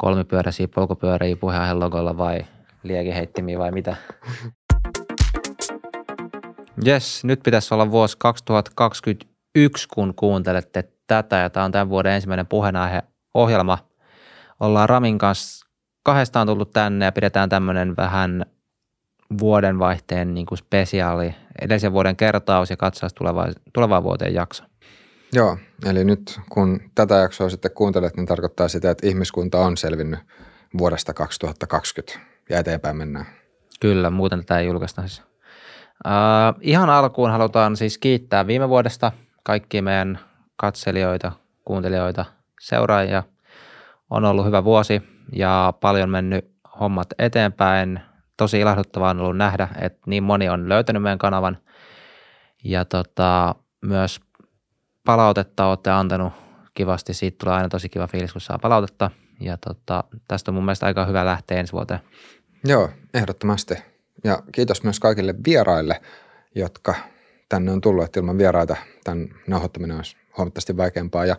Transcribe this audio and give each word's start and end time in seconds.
kolmipyöräisiä 0.00 0.68
polkupyöriä 0.68 1.36
puheen 1.36 1.80
logolla 1.80 2.16
vai 2.16 2.40
liekiheittimiä 2.82 3.58
vai 3.58 3.70
mitä? 3.72 3.96
Jes, 6.84 7.24
nyt 7.24 7.40
pitäisi 7.44 7.74
olla 7.74 7.90
vuosi 7.90 8.16
2021, 8.18 9.88
kun 9.94 10.14
kuuntelette 10.14 10.88
tätä 11.06 11.36
ja 11.36 11.50
tämä 11.50 11.64
on 11.64 11.72
tämän 11.72 11.88
vuoden 11.88 12.12
ensimmäinen 12.12 12.46
puheenaihe 12.46 13.02
ohjelma. 13.34 13.78
Ollaan 14.60 14.88
Ramin 14.88 15.18
kanssa 15.18 15.66
kahdestaan 16.02 16.46
tullut 16.46 16.70
tänne 16.70 17.04
ja 17.04 17.12
pidetään 17.12 17.48
tämmöinen 17.48 17.96
vähän 17.96 18.46
vuodenvaihteen 19.40 20.34
niin 20.34 20.46
kuin 20.46 20.58
spesiaali, 20.58 21.34
edellisen 21.60 21.92
vuoden 21.92 22.16
kertaus 22.16 22.70
ja 22.70 22.76
katsaus 22.76 23.14
tulevaan, 23.14 23.52
tulevaan 23.72 24.02
vuoteen 24.02 24.34
jakso. 24.34 24.69
Joo, 25.32 25.58
eli 25.86 26.04
nyt 26.04 26.40
kun 26.48 26.80
tätä 26.94 27.14
jaksoa 27.14 27.50
sitten 27.50 27.70
kuuntelet, 27.74 28.16
niin 28.16 28.26
tarkoittaa 28.26 28.68
sitä, 28.68 28.90
että 28.90 29.06
ihmiskunta 29.06 29.58
on 29.58 29.76
selvinnyt 29.76 30.20
vuodesta 30.78 31.14
2020 31.14 32.20
ja 32.50 32.58
eteenpäin 32.58 32.96
mennään. 32.96 33.26
Kyllä, 33.80 34.10
muuten 34.10 34.40
tätä 34.40 34.58
ei 34.58 34.66
julkaista 34.66 35.02
siis. 35.02 35.22
Uh, 36.06 36.58
ihan 36.60 36.90
alkuun 36.90 37.30
halutaan 37.30 37.76
siis 37.76 37.98
kiittää 37.98 38.46
viime 38.46 38.68
vuodesta 38.68 39.12
kaikkia 39.42 39.82
meidän 39.82 40.18
katselijoita, 40.56 41.32
kuuntelijoita, 41.64 42.24
seuraajia. 42.60 43.22
On 44.10 44.24
ollut 44.24 44.46
hyvä 44.46 44.64
vuosi 44.64 45.02
ja 45.32 45.72
paljon 45.80 46.10
mennyt 46.10 46.50
hommat 46.80 47.08
eteenpäin. 47.18 48.00
Tosi 48.36 48.60
ilahduttavaa 48.60 49.10
on 49.10 49.20
ollut 49.20 49.36
nähdä, 49.36 49.68
että 49.80 50.00
niin 50.06 50.22
moni 50.22 50.48
on 50.48 50.68
löytänyt 50.68 51.02
meidän 51.02 51.18
kanavan 51.18 51.58
ja 52.64 52.84
tota, 52.84 53.54
myös 53.82 54.20
palautetta 55.04 55.66
olette 55.66 55.90
antanut 55.90 56.32
kivasti. 56.74 57.14
Siitä 57.14 57.36
tulee 57.40 57.56
aina 57.56 57.68
tosi 57.68 57.88
kiva 57.88 58.06
fiilis, 58.06 58.32
kun 58.32 58.40
saa 58.40 58.58
palautetta 58.58 59.10
ja 59.40 59.56
tota, 59.56 60.04
tästä 60.28 60.50
on 60.50 60.54
mun 60.54 60.64
mielestä 60.64 60.86
aika 60.86 61.06
hyvä 61.06 61.24
lähteä 61.24 61.60
ensi 61.60 61.72
vuoteen. 61.72 62.00
Joo, 62.64 62.90
ehdottomasti. 63.14 63.74
Ja 64.24 64.42
kiitos 64.52 64.82
myös 64.82 65.00
kaikille 65.00 65.34
vieraille, 65.46 66.00
jotka 66.54 66.94
tänne 67.48 67.72
on 67.72 67.80
tullut, 67.80 68.04
että 68.04 68.20
ilman 68.20 68.38
vieraita 68.38 68.76
tämän 69.04 69.28
nauhoittaminen 69.46 69.96
olisi 69.96 70.16
huomattavasti 70.36 70.76
vaikeampaa. 70.76 71.26
Ja 71.26 71.36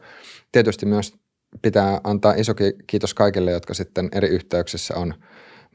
tietysti 0.51 0.85
myös 0.85 1.15
pitää 1.61 2.01
antaa 2.03 2.33
iso 2.33 2.53
kiitos 2.87 3.13
kaikille, 3.13 3.51
jotka 3.51 3.73
sitten 3.73 4.09
eri 4.11 4.27
yhteyksissä 4.27 4.93
on 4.97 5.13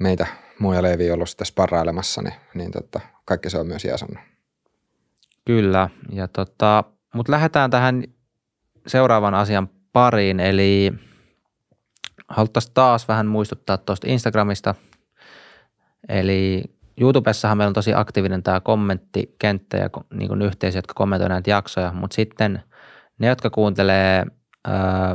meitä 0.01 0.27
muu 0.59 0.73
ja 0.73 0.83
Leevi 0.83 1.11
ollut 1.11 1.29
sitten 1.29 1.47
sparrailemassa, 1.47 2.23
niin, 2.23 2.35
niin 2.55 2.71
tota, 2.71 3.01
kaikki 3.25 3.51
se 3.51 3.59
on 3.59 3.67
myös 3.67 3.85
jäsannut. 3.85 4.25
Kyllä, 5.45 5.89
ja 6.13 6.29
tota, 6.29 6.85
mutta 7.17 7.33
lähdetään 7.33 7.71
tähän 7.71 8.05
seuraavan 8.87 9.35
asian 9.35 9.69
pariin, 9.93 10.41
eli 10.41 10.93
haluttaisiin 12.29 12.75
taas 12.75 13.09
vähän 13.09 13.27
muistuttaa 13.27 13.77
tuosta 13.77 14.07
Instagramista. 14.11 14.75
Eli 16.09 16.65
YouTubessahan 17.01 17.59
meillä 17.59 17.71
on 17.71 17.75
tosi 17.75 17.95
aktiivinen 17.95 18.43
tämä 18.43 18.61
kommenttikenttä 18.61 19.77
ja 19.77 19.91
niin 20.15 20.29
kuin 20.29 20.43
yhteisö, 20.43 20.79
jotka 20.79 20.95
kommentoivat 20.95 21.33
näitä 21.33 21.51
jaksoja, 21.51 21.93
mutta 21.93 22.15
sitten 22.15 22.63
ne, 23.19 23.27
jotka 23.27 23.51
kuuntelee 23.51 24.25
ää, 24.65 25.15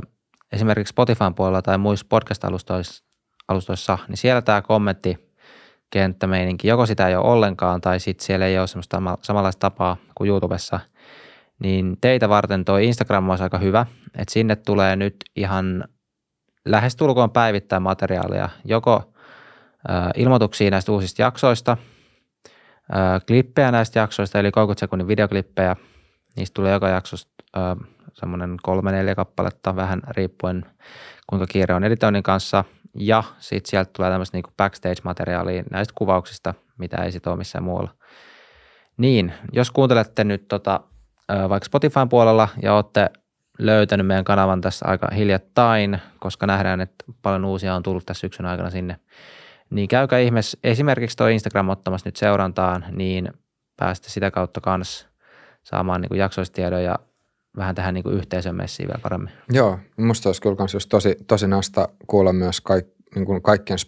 esimerkiksi 0.52 0.92
Spotifyn 0.92 1.36
puolella 1.36 1.62
tai 1.62 1.78
muissa 1.78 2.06
podcast-alustoissa, 2.10 3.98
niin 4.08 4.18
siellä 4.18 4.42
tämä 4.42 4.62
kommenttikenttämeininki, 4.62 6.68
joko 6.68 6.86
sitä 6.86 7.08
ei 7.08 7.16
ole 7.16 7.32
ollenkaan 7.32 7.82
tai 7.82 8.00
sitten 8.00 8.26
siellä 8.26 8.46
ei 8.46 8.60
ole 8.60 8.68
semmoista 8.68 9.02
samanlaista 9.22 9.60
tapaa 9.60 9.98
kuin 10.16 10.28
YouTubessa, 10.28 10.80
niin 11.62 11.98
teitä 12.02 12.30
varten 12.30 12.66
toi 12.66 12.86
Instagram 12.86 13.30
olisi 13.30 13.44
aika 13.44 13.58
hyvä, 13.58 13.86
että 14.18 14.34
sinne 14.34 14.56
tulee 14.56 14.96
nyt 14.96 15.16
ihan 15.36 15.84
lähestulkoon 16.66 17.32
päivittää 17.32 17.80
materiaalia, 17.80 18.50
joko 18.66 19.14
ilmoituksia 20.16 20.72
näistä 20.72 20.92
uusista 20.92 21.22
jaksoista, 21.22 21.78
klippejä 23.28 23.72
näistä 23.72 24.00
jaksoista, 24.00 24.40
eli 24.40 24.52
30 24.52 24.80
sekunnin 24.80 25.08
videoklippejä. 25.08 25.76
Niistä 26.36 26.54
tulee 26.54 26.74
joka 26.74 26.90
jaksosta 26.90 27.32
semmoinen 28.14 28.58
kolme, 28.64 28.92
neljä 28.92 29.16
kappaletta, 29.16 29.76
vähän 29.76 30.02
riippuen 30.08 30.66
kuinka 31.28 31.48
kiire 31.48 31.74
on 31.74 31.84
editoinnin 31.84 32.24
kanssa. 32.24 32.64
Ja 32.96 33.24
sitten 33.40 33.70
sieltä 33.70 33.92
tulee 33.94 34.12
tämmöistä 34.12 34.38
niin 34.38 34.54
backstage-materiaalia 34.58 35.64
näistä 35.72 35.94
kuvauksista, 35.98 36.54
mitä 36.78 36.98
ei 36.98 37.12
sitten 37.12 37.32
ole 37.32 37.38
missään 37.38 37.64
muualla. 37.64 37.92
Niin, 38.98 39.34
jos 39.52 39.72
kuuntelette 39.72 40.24
nyt 40.24 40.48
tota, 40.48 40.80
vaikka 41.50 41.66
Spotifyn 41.66 42.10
puolella 42.10 42.48
ja 42.62 42.74
olette 42.74 43.10
löytänyt 43.60 44.08
meidän 44.08 44.26
kanavan 44.26 44.62
tässä 44.62 44.86
aika 44.88 45.08
hiljattain, 45.16 46.00
koska 46.20 46.48
nähdään, 46.48 46.82
että 46.82 47.06
paljon 47.22 47.46
uusia 47.46 47.76
on 47.76 47.84
tullut 47.84 48.06
tässä 48.06 48.22
syksyn 48.22 48.46
aikana 48.46 48.70
sinne, 48.70 49.00
niin 49.70 49.88
käykää 49.88 50.20
ihmeessä 50.20 50.58
esimerkiksi 50.64 51.18
tuo 51.18 51.28
Instagram 51.28 51.70
ottamassa 51.70 52.08
nyt 52.08 52.16
seurantaan, 52.16 52.86
niin 52.92 53.32
päästä 53.78 54.10
sitä 54.10 54.32
kautta 54.32 54.62
kanssa 54.62 55.08
saamaan 55.64 56.02
niin 56.02 56.20
jaksoistiedon 56.20 56.84
ja 56.84 57.00
vähän 57.58 57.76
tähän 57.76 57.94
niin 57.94 58.12
yhteisön 58.12 58.56
messiin 58.56 58.88
vielä 58.88 59.00
paremmin. 59.04 59.32
Joo, 59.50 59.80
musta 59.98 60.30
olisi 60.30 60.42
kyllä 60.42 60.56
just 60.74 60.90
tosi, 60.90 61.16
tosi 61.28 61.48
nasta 61.48 61.90
kuulla 62.08 62.34
myös 62.34 62.62
kaik, 62.62 62.86
niin 63.16 63.26
kuin 63.26 63.42
kaikkien 63.42 63.80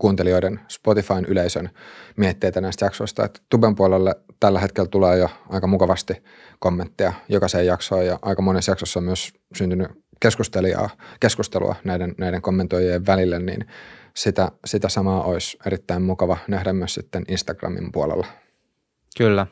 Spotify-kuuntelijoiden, 0.00 0.60
Spotifyn 0.68 1.24
yleisön 1.24 1.70
mietteitä 2.16 2.60
näistä 2.60 2.86
jaksoista. 2.86 3.24
Että 3.24 3.40
Tuben 3.48 3.74
puolelle 3.74 4.14
tällä 4.40 4.60
hetkellä 4.60 4.88
tulee 4.88 5.18
jo 5.18 5.28
aika 5.48 5.66
mukavasti 5.66 6.22
kommentteja 6.58 7.12
jokaiseen 7.28 7.66
jaksoon 7.66 8.06
ja 8.06 8.18
aika 8.22 8.42
monessa 8.42 8.72
jaksossa 8.72 9.00
on 9.00 9.04
myös 9.04 9.32
syntynyt 9.54 9.88
keskustelijaa, 10.20 10.90
keskustelua 11.20 11.74
näiden, 11.84 12.14
näiden 12.18 12.42
kommentoijien 12.42 13.06
välille, 13.06 13.38
niin 13.38 13.66
sitä, 14.14 14.52
sitä 14.64 14.88
samaa 14.88 15.22
olisi 15.22 15.58
erittäin 15.66 16.02
mukava 16.02 16.36
nähdä 16.48 16.72
myös 16.72 16.94
sitten 16.94 17.24
Instagramin 17.28 17.92
puolella. 17.92 18.26
Kyllä. 19.18 19.46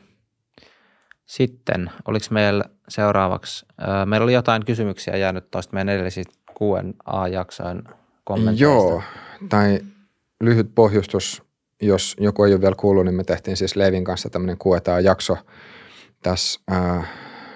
Sitten, 1.25 1.91
oliko 2.05 2.25
meillä 2.31 2.63
seuraavaksi, 2.89 3.65
meillä 4.05 4.23
oli 4.23 4.33
jotain 4.33 4.65
kysymyksiä 4.65 5.17
jäänyt 5.17 5.51
tuosta 5.51 5.73
meidän 5.73 5.95
edellisistä 5.95 6.33
Q&A-jaksojen 6.59 7.83
kommenteista. 8.23 8.63
Joo, 8.63 9.03
tai 9.49 9.79
lyhyt 10.43 10.75
pohjustus, 10.75 11.43
jos 11.81 12.15
joku 12.19 12.43
ei 12.43 12.53
ole 12.53 12.61
vielä 12.61 12.75
kuullut, 12.75 13.05
niin 13.05 13.15
me 13.15 13.23
tehtiin 13.23 13.57
siis 13.57 13.75
Leivin 13.75 14.03
kanssa 14.03 14.29
tämmöinen 14.29 14.57
Q&A-jakso 14.57 15.37
tässä 16.23 16.59
äh, 16.71 17.09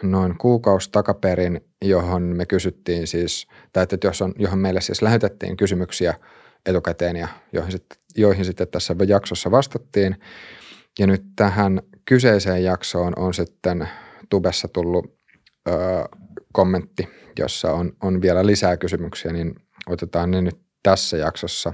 noin 0.04 0.38
kuukausi 0.38 0.90
takaperin, 0.92 1.62
johon 1.86 2.24
me 2.24 2.46
kysyttiin 2.46 3.08
siis, 3.08 3.48
tai 3.74 3.84
että 3.84 4.08
jos 4.08 4.22
on, 4.22 4.34
johon 4.40 4.60
meille 4.60 4.82
siis 4.82 5.02
lähetettiin 5.02 5.58
kysymyksiä 5.58 6.14
etukäteen 6.66 7.16
ja 7.16 7.28
joihin, 7.54 7.72
sit, 7.72 7.86
joihin 8.16 8.46
sitten 8.46 8.68
tässä 8.68 8.96
jaksossa 9.08 9.52
vastattiin. 9.52 10.16
Ja 11.00 11.08
nyt 11.08 11.24
tähän 11.36 11.82
kyseiseen 12.06 12.64
jaksoon 12.64 13.14
on 13.16 13.34
sitten 13.34 13.90
tubessa 14.30 14.68
tullut 14.68 15.18
ö, 15.68 15.72
kommentti, 16.54 17.08
jossa 17.40 17.72
on, 17.74 17.94
on 18.04 18.22
vielä 18.22 18.46
lisää 18.46 18.78
kysymyksiä, 18.78 19.34
niin 19.34 19.56
otetaan 19.88 20.32
ne 20.32 20.42
nyt 20.42 20.60
tässä 20.84 21.18
jaksossa. 21.18 21.74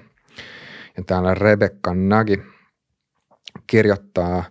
Ja 0.98 1.04
täällä 1.04 1.34
Rebekka 1.34 1.94
Nagi 1.94 2.44
kirjoittaa, 3.68 4.44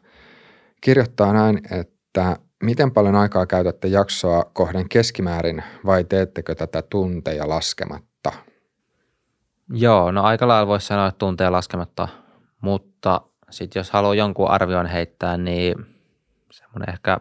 kirjoittaa 0.81 1.32
näin, 1.32 1.60
että 1.71 2.37
miten 2.62 2.91
paljon 2.91 3.15
aikaa 3.15 3.47
käytätte 3.47 3.88
jaksoa 3.88 4.44
kohden 4.53 4.88
keskimäärin 4.88 5.62
vai 5.87 6.04
teettekö 6.04 6.54
tätä 6.54 6.82
tunteja 6.82 7.49
laskematta? 7.49 8.32
Joo, 9.71 10.12
no 10.12 10.22
aika 10.22 10.49
lailla 10.49 10.66
voisi 10.66 10.87
sanoa, 10.87 11.06
että 11.06 11.19
tunteja 11.19 11.53
laskematta, 11.53 12.09
mutta 12.60 13.20
sitten 13.50 13.81
jos 13.81 13.91
haluaa 13.91 14.15
jonkun 14.15 14.50
arvion 14.50 14.87
heittää, 14.87 15.37
niin 15.37 15.75
semmoinen 16.50 16.91
ehkä 16.91 17.19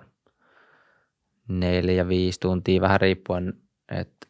neljä, 1.47 2.07
viisi 2.07 2.39
tuntia, 2.39 2.81
vähän 2.81 3.01
riippuen, 3.01 3.53
että 3.91 4.27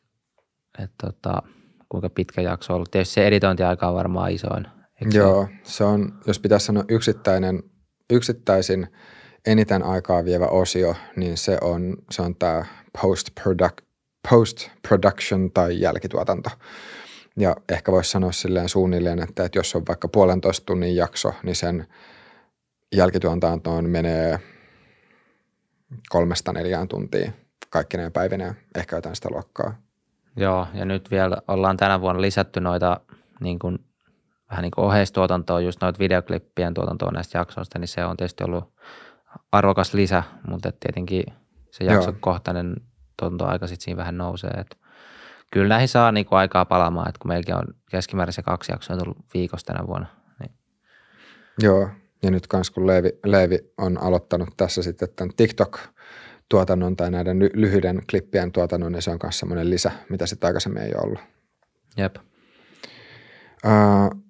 et 0.80 0.92
tota, 1.04 1.42
kuinka 1.90 2.09
pitkä 2.09 2.42
jakso 2.42 2.74
on 2.74 2.75
ollut. 2.75 2.92
Tietysti 2.92 3.14
se 3.14 3.28
editointiaika 3.28 3.88
on 3.88 3.95
varmaan 3.95 4.31
isoin. 4.31 4.68
Joo, 5.14 5.48
se 5.64 5.84
on, 5.84 6.14
jos 6.28 6.40
pitäisi 6.40 6.66
sanoa 6.66 6.84
yksittäinen, 6.90 7.64
yksittäisin 8.10 8.88
eniten 9.46 9.84
aikaa 9.84 10.26
vievä 10.26 10.48
osio, 10.48 10.96
niin 11.16 11.38
se 11.38 11.58
on, 11.62 11.98
se 12.12 12.22
on 12.22 12.36
tämä 12.36 12.66
post-production 13.02 13.88
post 14.30 14.70
production 14.88 15.52
tai 15.52 15.80
jälkituotanto. 15.80 16.50
Ja 17.38 17.56
ehkä 17.70 17.92
voisi 17.92 18.12
sanoa 18.12 18.32
silleen 18.32 18.70
suunnilleen, 18.70 19.20
että, 19.20 19.46
että 19.46 19.60
jos 19.60 19.76
on 19.76 19.84
vaikka 19.88 20.08
puolentoista 20.08 20.66
tunnin 20.66 20.96
jakso, 20.96 21.34
niin 21.44 21.56
sen 21.56 21.88
jälkituotantoon 22.96 23.90
menee 23.90 24.40
kolmesta 26.10 26.54
neljään 26.54 26.88
tuntia 26.88 27.32
kaikkineen 27.70 28.12
päivinä, 28.12 28.56
ehkä 28.76 28.96
jotain 28.96 29.16
sitä 29.16 29.30
luokkaa. 29.32 29.82
Joo, 30.36 30.68
ja 30.74 30.86
nyt 30.86 31.12
vielä 31.12 31.38
ollaan 31.48 31.78
tänä 31.78 32.02
vuonna 32.02 32.22
lisätty 32.22 32.60
noita 32.60 33.00
niin 33.40 33.60
kuin, 33.60 33.80
vähän 34.50 34.64
niin 34.64 34.72
kuin 34.72 34.86
oheistuotantoa, 34.86 35.62
just 35.62 35.82
noita 35.82 36.00
videoklippien 36.00 36.74
tuotantoa 36.74 37.12
näistä 37.12 37.38
jaksoista, 37.38 37.80
niin 37.80 37.88
se 37.88 38.06
on 38.06 38.18
tietysti 38.18 38.44
ollut 38.44 38.74
arvokas 39.52 39.94
lisä, 39.94 40.24
mutta 40.48 40.72
tietenkin 40.72 41.24
se 41.72 41.84
jaksokohtainen 41.84 42.76
tuotantoaika 43.20 43.68
sitten 43.68 43.84
siinä 43.84 43.98
vähän 43.98 44.18
nousee. 44.18 44.50
Et 44.50 44.78
kyllä 45.52 45.68
näihin 45.68 45.88
saa 45.88 46.12
niin 46.12 46.26
kuin 46.26 46.40
aikaa 46.40 46.66
palaamaan, 46.66 47.10
että 47.10 47.20
kun 47.20 47.30
meilläkin 47.30 47.56
on 47.56 47.66
keskimäärin 47.92 48.34
se 48.34 48.42
kaksi 48.42 48.72
jaksoa 48.72 48.98
tullut 48.98 49.18
viikossa 49.34 49.66
tänä 49.66 49.88
vuonna. 49.88 50.08
Niin. 50.40 50.52
Joo, 51.60 51.90
ja 52.24 52.32
nyt 52.32 52.48
kans 52.48 52.70
kun 52.70 52.88
Leevi, 52.88 53.10
Leevi 53.26 53.60
on 53.78 53.98
aloittanut 54.02 54.50
tässä 54.58 54.84
sitten 54.84 55.10
tämän 55.16 55.34
TikTok-tuotannon 55.36 56.96
tai 56.96 57.12
näiden 57.12 57.40
lyhyiden 57.40 58.02
klippien 58.10 58.52
tuotannon, 58.52 58.92
niin 58.92 59.02
se 59.02 59.12
on 59.12 59.20
myös 59.24 59.40
semmoinen 59.40 59.70
lisä, 59.70 59.92
mitä 60.10 60.26
sitten 60.26 60.48
aikaisemmin 60.48 60.84
ei 60.84 60.94
ole 60.96 61.04
ollut. 61.04 61.20
Jep. 61.98 62.16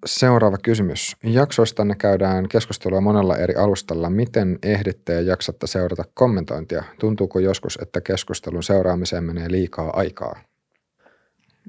Seuraava 0.06 0.58
kysymys. 0.64 1.16
Jaksoistanne 1.24 1.96
käydään 1.96 2.50
keskustelua 2.50 3.02
monella 3.02 3.36
eri 3.36 3.56
alustalla. 3.56 4.10
Miten 4.10 4.60
ehditte 4.64 5.14
ja 5.14 5.22
jaksatte 5.22 5.68
seurata 5.68 6.04
kommentointia? 6.14 6.84
Tuntuuko 7.00 7.40
joskus, 7.40 7.80
että 7.82 8.02
keskustelun 8.02 8.64
seuraamiseen 8.64 9.24
menee 9.24 9.52
liikaa 9.52 9.90
aikaa? 9.94 10.40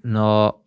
No 0.03 0.61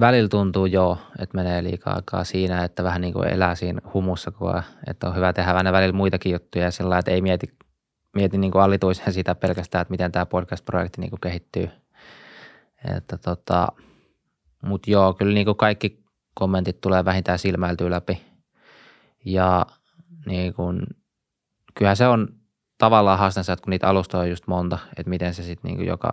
välillä 0.00 0.28
tuntuu 0.28 0.66
jo, 0.66 0.98
että 1.18 1.36
menee 1.36 1.62
liikaa 1.62 1.94
aikaa 1.94 2.24
siinä, 2.24 2.64
että 2.64 2.84
vähän 2.84 3.00
niin 3.00 3.12
kuin 3.12 3.28
elää 3.28 3.54
siinä 3.54 3.80
humussa, 3.94 4.30
kun 4.30 4.62
että 4.86 5.08
on 5.08 5.16
hyvä 5.16 5.32
tehdä 5.32 5.54
vähän 5.54 5.72
välillä 5.72 5.92
muitakin 5.92 6.32
juttuja 6.32 6.70
sillä 6.70 6.98
että 6.98 7.10
ei 7.10 7.22
mieti, 7.22 7.46
mieti 8.14 8.38
niin 8.38 8.52
kuin 8.52 8.62
alituisen 8.62 9.12
sitä 9.12 9.34
pelkästään, 9.34 9.82
että 9.82 9.90
miten 9.90 10.12
tämä 10.12 10.26
podcast-projekti 10.26 11.00
niin 11.00 11.10
kuin 11.10 11.20
kehittyy. 11.20 11.68
Että 12.96 13.18
tota, 13.18 13.68
mutta 14.62 14.90
joo, 14.90 15.14
kyllä 15.14 15.34
niin 15.34 15.44
kuin 15.46 15.56
kaikki 15.56 16.05
kommentit 16.38 16.80
tulee 16.80 17.04
vähintään 17.04 17.38
silmäiltyä 17.38 17.90
läpi. 17.90 18.22
Ja 19.24 19.66
niin 20.26 20.54
kuin, 20.54 20.82
kyllähän 21.74 21.96
se 21.96 22.06
on 22.06 22.28
tavallaan 22.78 23.18
haastansa, 23.18 23.52
että 23.52 23.64
kun 23.64 23.70
niitä 23.70 23.88
alustoja 23.88 24.22
on 24.22 24.30
just 24.30 24.46
monta, 24.46 24.78
että 24.96 25.10
miten 25.10 25.34
se 25.34 25.42
sitten 25.42 25.70
niin 25.70 25.86
joka 25.86 26.10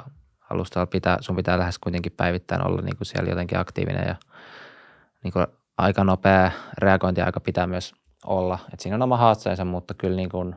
alustalla 0.49 0.85
pitää, 0.85 1.17
sun 1.21 1.35
pitää 1.35 1.59
lähes 1.59 1.79
kuitenkin 1.79 2.11
päivittäin 2.11 2.67
olla 2.67 2.81
niin 2.81 2.95
siellä 3.03 3.29
jotenkin 3.29 3.59
aktiivinen 3.59 4.07
ja 4.07 4.15
niin 5.23 5.33
kuin 5.33 5.47
aika 5.77 6.03
nopea 6.03 6.51
reagointiaika 6.77 7.39
pitää 7.39 7.67
myös 7.67 7.93
olla. 8.25 8.59
Et 8.73 8.79
siinä 8.79 8.95
on 8.95 9.01
oma 9.01 9.17
haasteensa, 9.17 9.65
mutta 9.65 9.93
kyllä 9.93 10.15
niin 10.15 10.29
kuin 10.29 10.55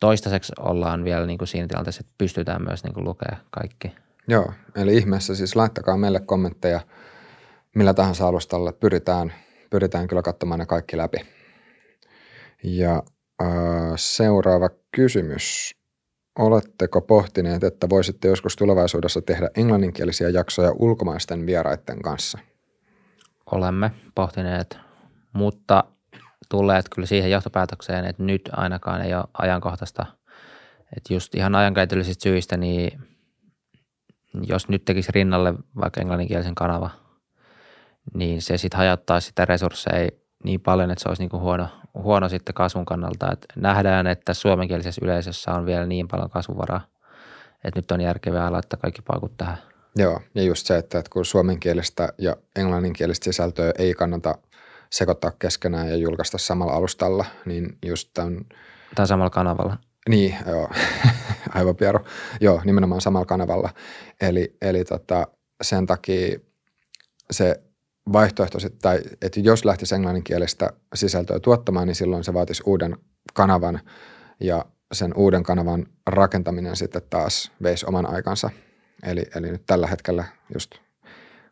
toistaiseksi 0.00 0.52
ollaan 0.58 1.04
vielä 1.04 1.26
niin 1.26 1.38
kuin 1.38 1.48
siinä 1.48 1.68
tilanteessa, 1.68 2.00
että 2.00 2.14
pystytään 2.18 2.62
myös 2.62 2.84
niin 2.84 2.94
kuin 2.94 3.04
lukemaan 3.04 3.42
kaikki. 3.50 3.92
Joo, 4.28 4.52
eli 4.76 4.96
ihmeessä 4.96 5.34
siis 5.34 5.56
laittakaa 5.56 5.96
meille 5.96 6.20
kommentteja 6.20 6.80
millä 7.76 7.94
tahansa 7.94 8.28
alustalle. 8.28 8.72
Pyritään, 8.72 9.32
pyritään 9.70 10.08
kyllä 10.08 10.22
katsomaan 10.22 10.60
ne 10.60 10.66
kaikki 10.66 10.96
läpi. 10.96 11.18
Ja 12.64 13.02
äh, 13.42 13.48
seuraava 13.96 14.68
kysymys. 14.96 15.74
Oletteko 16.38 17.00
pohtineet, 17.00 17.64
että 17.64 17.88
voisitte 17.88 18.28
joskus 18.28 18.56
tulevaisuudessa 18.56 19.22
tehdä 19.22 19.48
englanninkielisiä 19.56 20.28
jaksoja 20.28 20.72
ulkomaisten 20.78 21.46
vieraiden 21.46 22.02
kanssa? 22.02 22.38
Olemme 23.52 23.90
pohtineet, 24.14 24.78
mutta 25.32 25.84
tulleet 26.48 26.86
kyllä 26.94 27.06
siihen 27.06 27.30
johtopäätökseen, 27.30 28.04
että 28.04 28.22
nyt 28.22 28.50
ainakaan 28.52 29.02
ei 29.02 29.14
ole 29.14 29.24
ajankohtaista. 29.38 30.06
Että 30.96 31.14
just 31.14 31.34
ihan 31.34 31.54
ajankäytöllisistä 31.54 32.22
syistä, 32.22 32.56
niin 32.56 33.00
jos 34.42 34.68
nyt 34.68 34.84
tekisi 34.84 35.12
rinnalle 35.12 35.54
vaikka 35.76 36.00
englanninkielisen 36.00 36.54
kanava, 36.54 36.90
niin 38.14 38.42
se 38.42 38.58
sitten 38.58 38.78
hajottaa 38.78 39.20
sitä 39.20 39.44
resursseja 39.44 40.10
niin 40.44 40.60
paljon, 40.60 40.90
että 40.90 41.02
se 41.02 41.08
olisi 41.08 41.22
niin 41.22 41.30
kuin 41.30 41.42
huono, 41.42 41.68
huono 41.94 42.28
sitten 42.28 42.54
kasvun 42.54 42.84
kannalta. 42.84 43.32
Et 43.32 43.46
nähdään, 43.56 44.06
että 44.06 44.34
suomenkielisessä 44.34 45.00
yleisössä 45.04 45.52
on 45.52 45.66
vielä 45.66 45.86
niin 45.86 46.08
paljon 46.08 46.30
kasvuvaraa, 46.30 46.86
että 47.64 47.78
nyt 47.78 47.90
on 47.90 48.00
järkevää 48.00 48.52
laittaa 48.52 48.80
kaikki 48.80 49.02
paukut 49.02 49.36
tähän. 49.36 49.58
Joo, 49.96 50.20
ja 50.34 50.42
just 50.42 50.66
se, 50.66 50.78
että, 50.78 51.02
kun 51.10 51.24
suomenkielistä 51.24 52.08
ja 52.18 52.36
englanninkielistä 52.56 53.24
sisältöä 53.24 53.72
ei 53.78 53.94
kannata 53.94 54.38
sekoittaa 54.90 55.32
keskenään 55.38 55.88
ja 55.88 55.96
julkaista 55.96 56.38
samalla 56.38 56.72
alustalla, 56.72 57.24
niin 57.46 57.78
just 57.86 58.10
tämän... 58.14 58.44
Tai 58.94 59.06
samalla 59.06 59.30
kanavalla. 59.30 59.76
Niin, 60.08 60.36
joo, 60.46 60.70
aivan 61.54 61.76
Piero. 61.76 62.04
Joo, 62.40 62.62
nimenomaan 62.64 63.00
samalla 63.00 63.26
kanavalla. 63.26 63.70
Eli, 64.20 64.56
eli 64.62 64.84
tota, 64.84 65.26
sen 65.62 65.86
takia 65.86 66.38
se 67.30 67.62
vaihtoehto, 68.12 68.58
tai 68.82 69.00
että 69.22 69.40
jos 69.40 69.64
lähtisi 69.64 69.94
englanninkielistä 69.94 70.72
sisältöä 70.94 71.40
tuottamaan, 71.40 71.86
niin 71.86 71.94
silloin 71.94 72.24
se 72.24 72.34
vaatisi 72.34 72.62
uuden 72.66 72.96
kanavan 73.34 73.80
ja 74.40 74.64
sen 74.92 75.12
uuden 75.16 75.42
kanavan 75.42 75.86
rakentaminen 76.06 76.76
sitten 76.76 77.02
taas 77.10 77.52
veisi 77.62 77.86
oman 77.86 78.06
aikansa. 78.06 78.50
Eli, 79.02 79.24
eli 79.36 79.50
nyt 79.50 79.62
tällä 79.66 79.86
hetkellä 79.86 80.24
just 80.54 80.70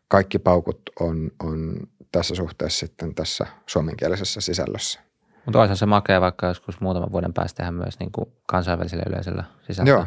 kaikki 0.07 0.39
paukut 0.39 0.81
on, 0.99 1.31
on 1.43 1.77
tässä 2.11 2.35
suhteessa 2.35 2.79
sitten 2.79 3.15
tässä 3.15 3.45
suomenkielisessä 3.67 4.41
sisällössä. 4.41 4.99
Mutta 5.45 5.61
olisi 5.61 5.75
se 5.75 5.85
makea 5.85 6.21
vaikka 6.21 6.47
joskus 6.47 6.81
muutaman 6.81 7.11
vuoden 7.11 7.33
päästä 7.33 7.57
tehdä 7.57 7.71
myös 7.71 7.99
niin 7.99 8.11
kuin 8.11 8.31
kansainvälisellä 8.47 9.03
yleisöllä 9.07 9.43
sisältöä. 9.61 9.93
Joo, 9.93 10.05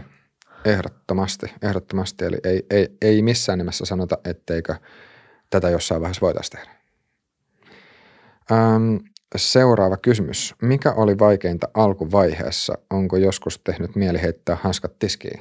ehdottomasti, 0.64 1.52
ehdottomasti. 1.62 2.25
Eli 2.25 2.37
ei, 2.44 2.67
ei, 2.70 2.96
ei 3.02 3.23
missään 3.23 3.58
nimessä 3.58 3.85
sanota, 3.85 4.19
etteikö– 4.25 4.75
tätä 5.54 5.70
jossain 5.70 6.00
vaiheessa 6.00 6.20
voitaisiin 6.20 6.60
tehdä. 6.60 6.74
Ähm, 8.52 8.96
seuraava 9.36 9.96
kysymys. 9.96 10.54
Mikä 10.62 10.92
oli 10.92 11.18
vaikeinta 11.18 11.68
alkuvaiheessa? 11.74 12.74
Onko 12.90 13.16
joskus 13.16 13.58
tehnyt 13.58 13.96
mieli 13.96 14.22
heittää 14.22 14.56
hanskat 14.62 14.98
tiskiin? 14.98 15.40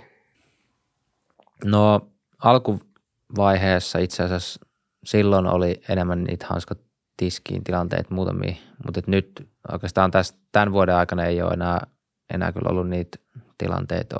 No 1.66 2.08
alkuvaiheessa 2.44 4.00
itse 4.00 4.24
asiassa 4.24 4.60
silloin 5.06 5.46
oli 5.48 5.82
enemmän 5.90 6.24
niitä 6.24 6.46
hanskat 6.50 6.80
tiskiin 7.18 7.64
tilanteita 7.64 8.14
muutamia, 8.14 8.56
mutta 8.86 9.02
nyt 9.08 9.50
oikeastaan 9.72 10.12
tästä, 10.12 10.40
tämän 10.52 10.72
vuoden 10.72 10.96
aikana 10.96 11.26
ei 11.26 11.42
ole 11.42 11.54
enää, 11.54 11.88
enää 12.34 12.52
kyllä 12.52 12.70
ollut 12.70 12.90
niitä 12.90 13.18
tilanteita 13.58 14.16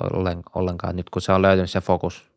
ollenkaan. 0.54 0.96
Nyt 0.96 1.10
kun 1.10 1.22
se 1.22 1.32
on 1.32 1.42
löytynyt 1.42 1.70
se 1.70 1.80
fokus 1.80 2.33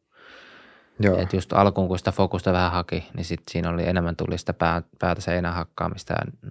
Joo. 0.99 1.17
Et 1.17 1.33
just 1.33 1.53
alkuun, 1.53 1.87
kun 1.87 1.97
sitä 1.97 2.11
fokusta 2.11 2.53
vähän 2.53 2.71
haki, 2.71 3.07
niin 3.13 3.25
sit 3.25 3.41
siinä 3.51 3.69
oli 3.69 3.87
enemmän 3.87 4.15
tuli 4.15 4.37
sitä 4.37 4.53
pää, 4.53 4.81
päätä 4.99 5.21
seinään 5.21 5.55
hakkaamista 5.55 6.13
ja 6.13 6.49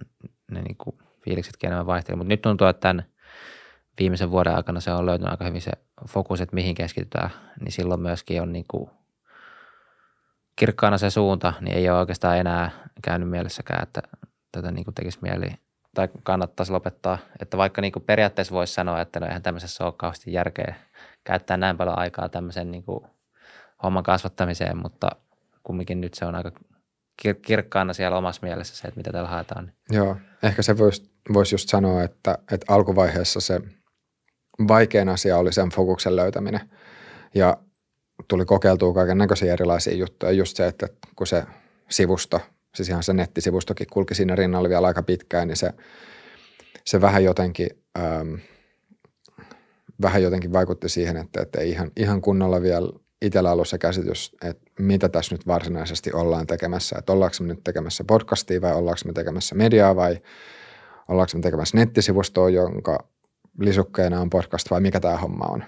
ne 0.51 0.61
niin 0.61 0.77
kuin 0.77 0.97
fiiliksetkin 1.23 1.67
enemmän 1.67 1.85
vaihteli. 1.85 2.17
Mutta 2.17 2.29
nyt 2.29 2.41
tuntuu, 2.41 2.67
että 2.67 2.79
tämän 2.79 3.05
viimeisen 3.99 4.31
vuoden 4.31 4.55
aikana 4.55 4.79
se 4.79 4.91
on 4.91 5.05
löytynyt 5.05 5.31
aika 5.31 5.45
hyvin 5.45 5.61
se 5.61 5.71
fokus, 6.09 6.41
että 6.41 6.55
mihin 6.55 6.75
keskitytään, 6.75 7.29
niin 7.61 7.71
silloin 7.71 8.01
myöskin 8.01 8.41
on 8.41 8.53
niin 8.53 8.65
kuin 8.67 8.89
kirkkaana 10.55 10.97
se 10.97 11.09
suunta, 11.09 11.53
niin 11.61 11.77
ei 11.77 11.89
ole 11.89 11.99
oikeastaan 11.99 12.37
enää 12.37 12.71
käynyt 13.03 13.29
mielessäkään, 13.29 13.83
että 13.83 14.01
tätä 14.51 14.71
niin 14.71 14.83
kuin 14.83 14.95
tekisi 14.95 15.19
mieli 15.21 15.47
tai 15.95 16.09
kannattaisi 16.23 16.71
lopettaa. 16.71 17.17
Että 17.39 17.57
vaikka 17.57 17.81
niin 17.81 17.91
kuin 17.91 18.03
periaatteessa 18.03 18.53
voisi 18.53 18.73
sanoa, 18.73 19.01
että 19.01 19.19
no 19.19 19.25
eihän 19.25 19.41
tämmöisessä 19.41 19.85
ole 19.85 19.93
kauheasti 19.97 20.33
järkeä 20.33 20.75
käyttää 21.23 21.57
näin 21.57 21.77
paljon 21.77 21.99
aikaa 21.99 22.29
tämmöisen 22.29 22.71
niin 22.71 22.83
kuin 22.83 23.05
homman 23.83 24.03
kasvattamiseen, 24.03 24.77
mutta 24.77 25.09
kumminkin 25.63 26.01
nyt 26.01 26.13
se 26.13 26.25
on 26.25 26.35
aika 26.35 26.51
kir- 27.21 27.39
kirkkaana 27.41 27.93
siellä 27.93 28.17
omassa 28.17 28.45
mielessä 28.45 28.75
se, 28.75 28.87
että 28.87 28.99
mitä 28.99 29.11
täällä 29.11 29.29
haetaan. 29.29 29.71
Joo, 29.91 30.17
ehkä 30.43 30.61
se 30.61 30.77
voisi 30.77 31.11
vois 31.33 31.51
just 31.51 31.69
sanoa, 31.69 32.03
että, 32.03 32.37
että 32.51 32.73
alkuvaiheessa 32.73 33.39
se 33.39 33.61
vaikein 34.67 35.09
asia 35.09 35.37
oli 35.37 35.53
sen 35.53 35.69
fokuksen 35.69 36.15
löytäminen 36.15 36.69
ja 37.35 37.57
tuli 38.27 38.45
kokeiltua 38.45 38.93
kaiken 38.93 39.17
näköisiä 39.17 39.53
erilaisia 39.53 39.95
juttuja. 39.95 40.31
Just 40.31 40.57
se, 40.57 40.67
että 40.67 40.87
kun 41.15 41.27
se 41.27 41.43
sivusto, 41.89 42.41
siis 42.75 42.89
ihan 42.89 43.03
se 43.03 43.13
nettisivustokin 43.13 43.87
kulki 43.91 44.15
siinä 44.15 44.35
rinnalla 44.35 44.69
vielä 44.69 44.87
aika 44.87 45.03
pitkään, 45.03 45.47
niin 45.47 45.57
se, 45.57 45.73
se 46.85 47.01
vähän 47.01 47.23
jotenkin 47.23 47.69
ähm, 47.99 48.33
vähän 50.01 50.23
jotenkin 50.23 50.53
vaikutti 50.53 50.89
siihen, 50.89 51.17
että, 51.17 51.41
että 51.41 51.61
ei 51.61 51.69
ihan, 51.69 51.91
ihan 51.95 52.21
kunnolla 52.21 52.61
vielä 52.61 52.89
itsellä 53.21 53.51
ollut 53.51 53.67
se 53.67 53.77
käsitys, 53.77 54.35
että 54.43 54.71
mitä 54.79 55.09
tässä 55.09 55.35
nyt 55.35 55.47
varsinaisesti 55.47 56.13
ollaan 56.13 56.47
tekemässä. 56.47 56.95
Että 56.99 57.13
ollaanko 57.13 57.35
me 57.39 57.47
nyt 57.47 57.63
tekemässä 57.63 58.03
podcastia 58.03 58.61
vai 58.61 58.73
ollaanko 58.73 59.01
me 59.05 59.13
tekemässä 59.13 59.55
mediaa 59.55 59.95
vai 59.95 60.17
ollaanko 61.07 61.31
me 61.35 61.41
tekemässä 61.41 61.77
nettisivustoa, 61.77 62.49
jonka 62.49 63.07
lisukkeena 63.59 64.21
on 64.21 64.29
podcast 64.29 64.71
vai 64.71 64.81
mikä 64.81 64.99
tämä 64.99 65.17
homma 65.17 65.45
on. 65.45 65.63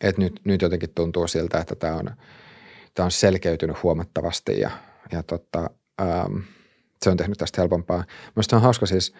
Et 0.00 0.18
nyt, 0.18 0.40
nyt 0.44 0.62
jotenkin 0.62 0.94
tuntuu 0.94 1.28
siltä, 1.28 1.58
että 1.58 1.74
tämä 1.74 1.94
on, 1.94 2.10
on 2.98 3.10
selkeytynyt 3.10 3.82
huomattavasti 3.82 4.60
ja, 4.60 4.70
ja 5.12 5.22
tota, 5.22 5.70
ähm, 6.00 6.36
se 7.02 7.10
on 7.10 7.16
tehnyt 7.16 7.38
tästä 7.38 7.62
helpompaa. 7.62 8.04
Minusta 8.36 8.56
on 8.56 8.62
hauska 8.62 8.86
siis, 8.86 9.12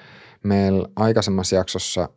meillä 0.42 0.88
aikaisemmassa 0.96 1.56
jaksossa 1.56 2.08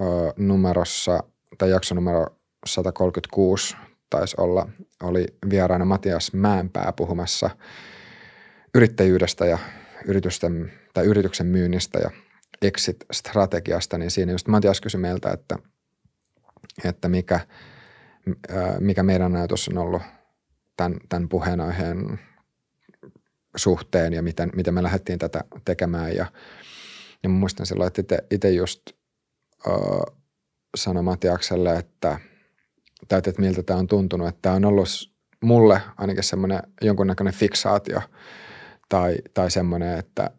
ö, 0.00 0.02
numerossa, 0.36 1.22
tai 1.58 1.70
jakso 1.70 1.94
numero 1.94 2.26
136 2.66 3.76
taisi 4.10 4.36
olla, 4.38 4.68
oli 5.02 5.26
vieraana 5.50 5.84
Matias 5.84 6.32
Mäenpää 6.32 6.92
puhumassa 6.96 7.50
yrittäjyydestä 8.74 9.46
ja 9.46 9.58
yritysten, 10.04 10.72
tai 10.94 11.04
yrityksen 11.04 11.46
myynnistä 11.46 11.98
ja 11.98 12.10
exit-strategiasta, 12.62 13.98
niin 13.98 14.10
siinä 14.10 14.32
just 14.32 14.48
Matias 14.48 14.80
kysyi 14.80 15.00
meiltä, 15.00 15.30
että, 15.30 15.58
että 16.84 17.08
mikä, 17.08 17.40
mikä 18.80 19.02
meidän 19.02 19.36
ajatus 19.36 19.68
on 19.68 19.78
ollut 19.78 20.02
tämän, 20.76 20.98
tämän 21.08 21.28
puheenaiheen 21.28 22.20
suhteen 23.56 24.12
ja 24.12 24.22
miten, 24.22 24.50
miten 24.56 24.74
me 24.74 24.82
lähdettiin 24.82 25.18
tätä 25.18 25.44
tekemään. 25.64 26.16
Ja, 26.16 26.26
ja 27.22 27.28
muistan 27.28 27.66
silloin, 27.66 27.90
että 27.98 28.18
itse 28.30 28.50
just 28.50 28.82
uh, 29.66 30.16
sanoi 30.76 31.02
Matiakselle, 31.02 31.76
että, 31.76 32.20
tai 33.08 33.18
että 33.18 33.42
miltä 33.42 33.62
tämä 33.62 33.78
on 33.78 33.86
tuntunut, 33.86 34.28
että 34.28 34.38
tämä 34.42 34.54
on 34.54 34.64
ollut 34.64 34.88
mulle 35.40 35.82
ainakin 35.96 36.24
semmoinen 36.24 36.62
jonkunnäköinen 36.82 37.34
fiksaatio 37.34 38.00
tai, 38.88 39.16
tai 39.34 39.50
semmoinen, 39.50 39.98
että 39.98 40.30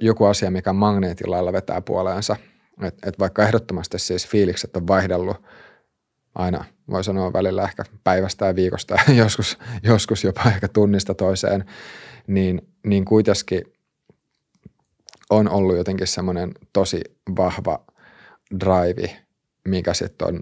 joku 0.00 0.24
asia, 0.24 0.50
mikä 0.50 0.72
magneetilla 0.72 1.52
vetää 1.52 1.80
puoleensa. 1.80 2.36
Että 2.82 3.08
et 3.08 3.18
vaikka 3.18 3.42
ehdottomasti 3.42 3.98
siis 3.98 4.28
fiilikset 4.28 4.76
on 4.76 4.86
vaihdellut 4.86 5.36
aina, 6.34 6.64
voi 6.90 7.04
sanoa 7.04 7.32
välillä 7.32 7.62
ehkä 7.62 7.84
päivästä 8.04 8.46
ja 8.46 8.54
viikosta 8.54 8.94
ja 8.94 9.14
joskus, 9.24 9.58
joskus 9.82 10.24
jopa 10.24 10.42
ehkä 10.46 10.68
tunnista 10.68 11.14
toiseen, 11.14 11.64
niin, 12.26 12.68
niin 12.86 13.04
kuitenkin 13.04 13.62
on 15.30 15.48
ollut 15.48 15.76
jotenkin 15.76 16.06
semmoinen 16.06 16.52
tosi 16.72 17.00
vahva 17.36 17.84
drive, 18.60 19.16
mikä 19.68 19.94
sitten 19.94 20.28
on, 20.28 20.40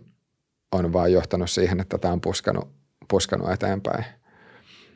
on 0.75 0.93
vaan 0.93 1.13
johtanut 1.13 1.51
siihen, 1.51 1.81
että 1.81 1.99
tämä 1.99 2.13
on 2.13 2.21
puskanut, 2.21 2.69
puskanut 3.09 3.51
eteenpäin. 3.51 4.05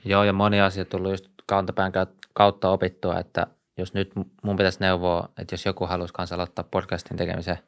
Joo, 0.04 0.24
ja 0.24 0.32
moni 0.32 0.60
asia 0.60 0.84
tullut 0.84 1.10
just 1.10 1.26
kantapään 1.46 1.92
kautta 2.32 2.70
opittua, 2.70 3.18
että 3.18 3.46
jos 3.76 3.94
nyt 3.94 4.12
mun 4.42 4.56
pitäisi 4.56 4.80
neuvoa, 4.80 5.28
että 5.38 5.54
jos 5.54 5.66
joku 5.66 5.86
haluaisi 5.86 6.14
kanssa 6.14 6.34
aloittaa 6.34 6.64
podcastin 6.70 7.16
tekemisen, 7.16 7.58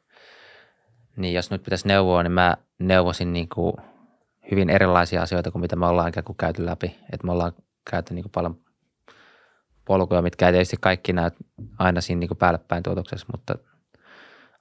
niin 1.15 1.33
jos 1.33 1.51
nyt 1.51 1.63
pitäisi 1.63 1.87
neuvoa, 1.87 2.23
niin 2.23 2.31
mä 2.31 2.57
neuvosin 2.79 3.33
niin 3.33 3.49
kuin 3.49 3.73
hyvin 4.51 4.69
erilaisia 4.69 5.21
asioita 5.21 5.51
kuin 5.51 5.61
mitä 5.61 5.75
me 5.75 5.85
ollaan 5.85 6.09
ikään 6.09 6.23
kuin 6.23 6.37
käyty 6.37 6.65
läpi. 6.65 6.95
Että 7.13 7.27
me 7.27 7.31
ollaan 7.31 7.51
käyty 7.91 8.13
niin 8.13 8.23
kuin 8.23 8.31
paljon 8.31 8.57
polkuja, 9.85 10.21
mitkä 10.21 10.47
ei 10.47 10.51
tietysti 10.51 10.77
kaikki 10.79 11.13
näy 11.13 11.31
aina 11.79 12.01
siinä 12.01 12.19
niin 12.19 12.27
kuin 12.27 12.37
päälle 12.37 12.59
päin 12.67 12.83
tuotoksessa, 12.83 13.27
mutta 13.31 13.55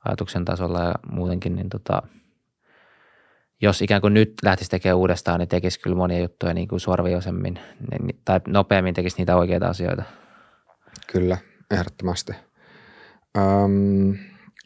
ajatuksen 0.04 0.44
tasolla 0.44 0.80
ja 0.80 0.94
muutenkin, 1.10 1.56
niin 1.56 1.68
tota, 1.68 2.02
jos 3.60 3.82
ikään 3.82 4.00
kuin 4.00 4.14
nyt 4.14 4.32
lähtisi 4.42 4.70
tekemään 4.70 4.98
uudestaan, 4.98 5.40
niin 5.40 5.48
tekisi 5.48 5.80
kyllä 5.80 5.96
monia 5.96 6.18
juttuja 6.18 6.54
niin 6.54 6.68
kuin 6.68 6.80
suoraviivoisemmin 6.80 7.58
niin, 7.90 8.20
tai 8.24 8.40
nopeammin 8.48 8.94
tekisi 8.94 9.16
niitä 9.18 9.36
oikeita 9.36 9.68
asioita. 9.68 10.02
Kyllä, 11.12 11.38
ehdottomasti. 11.70 12.32
Um, 13.38 14.16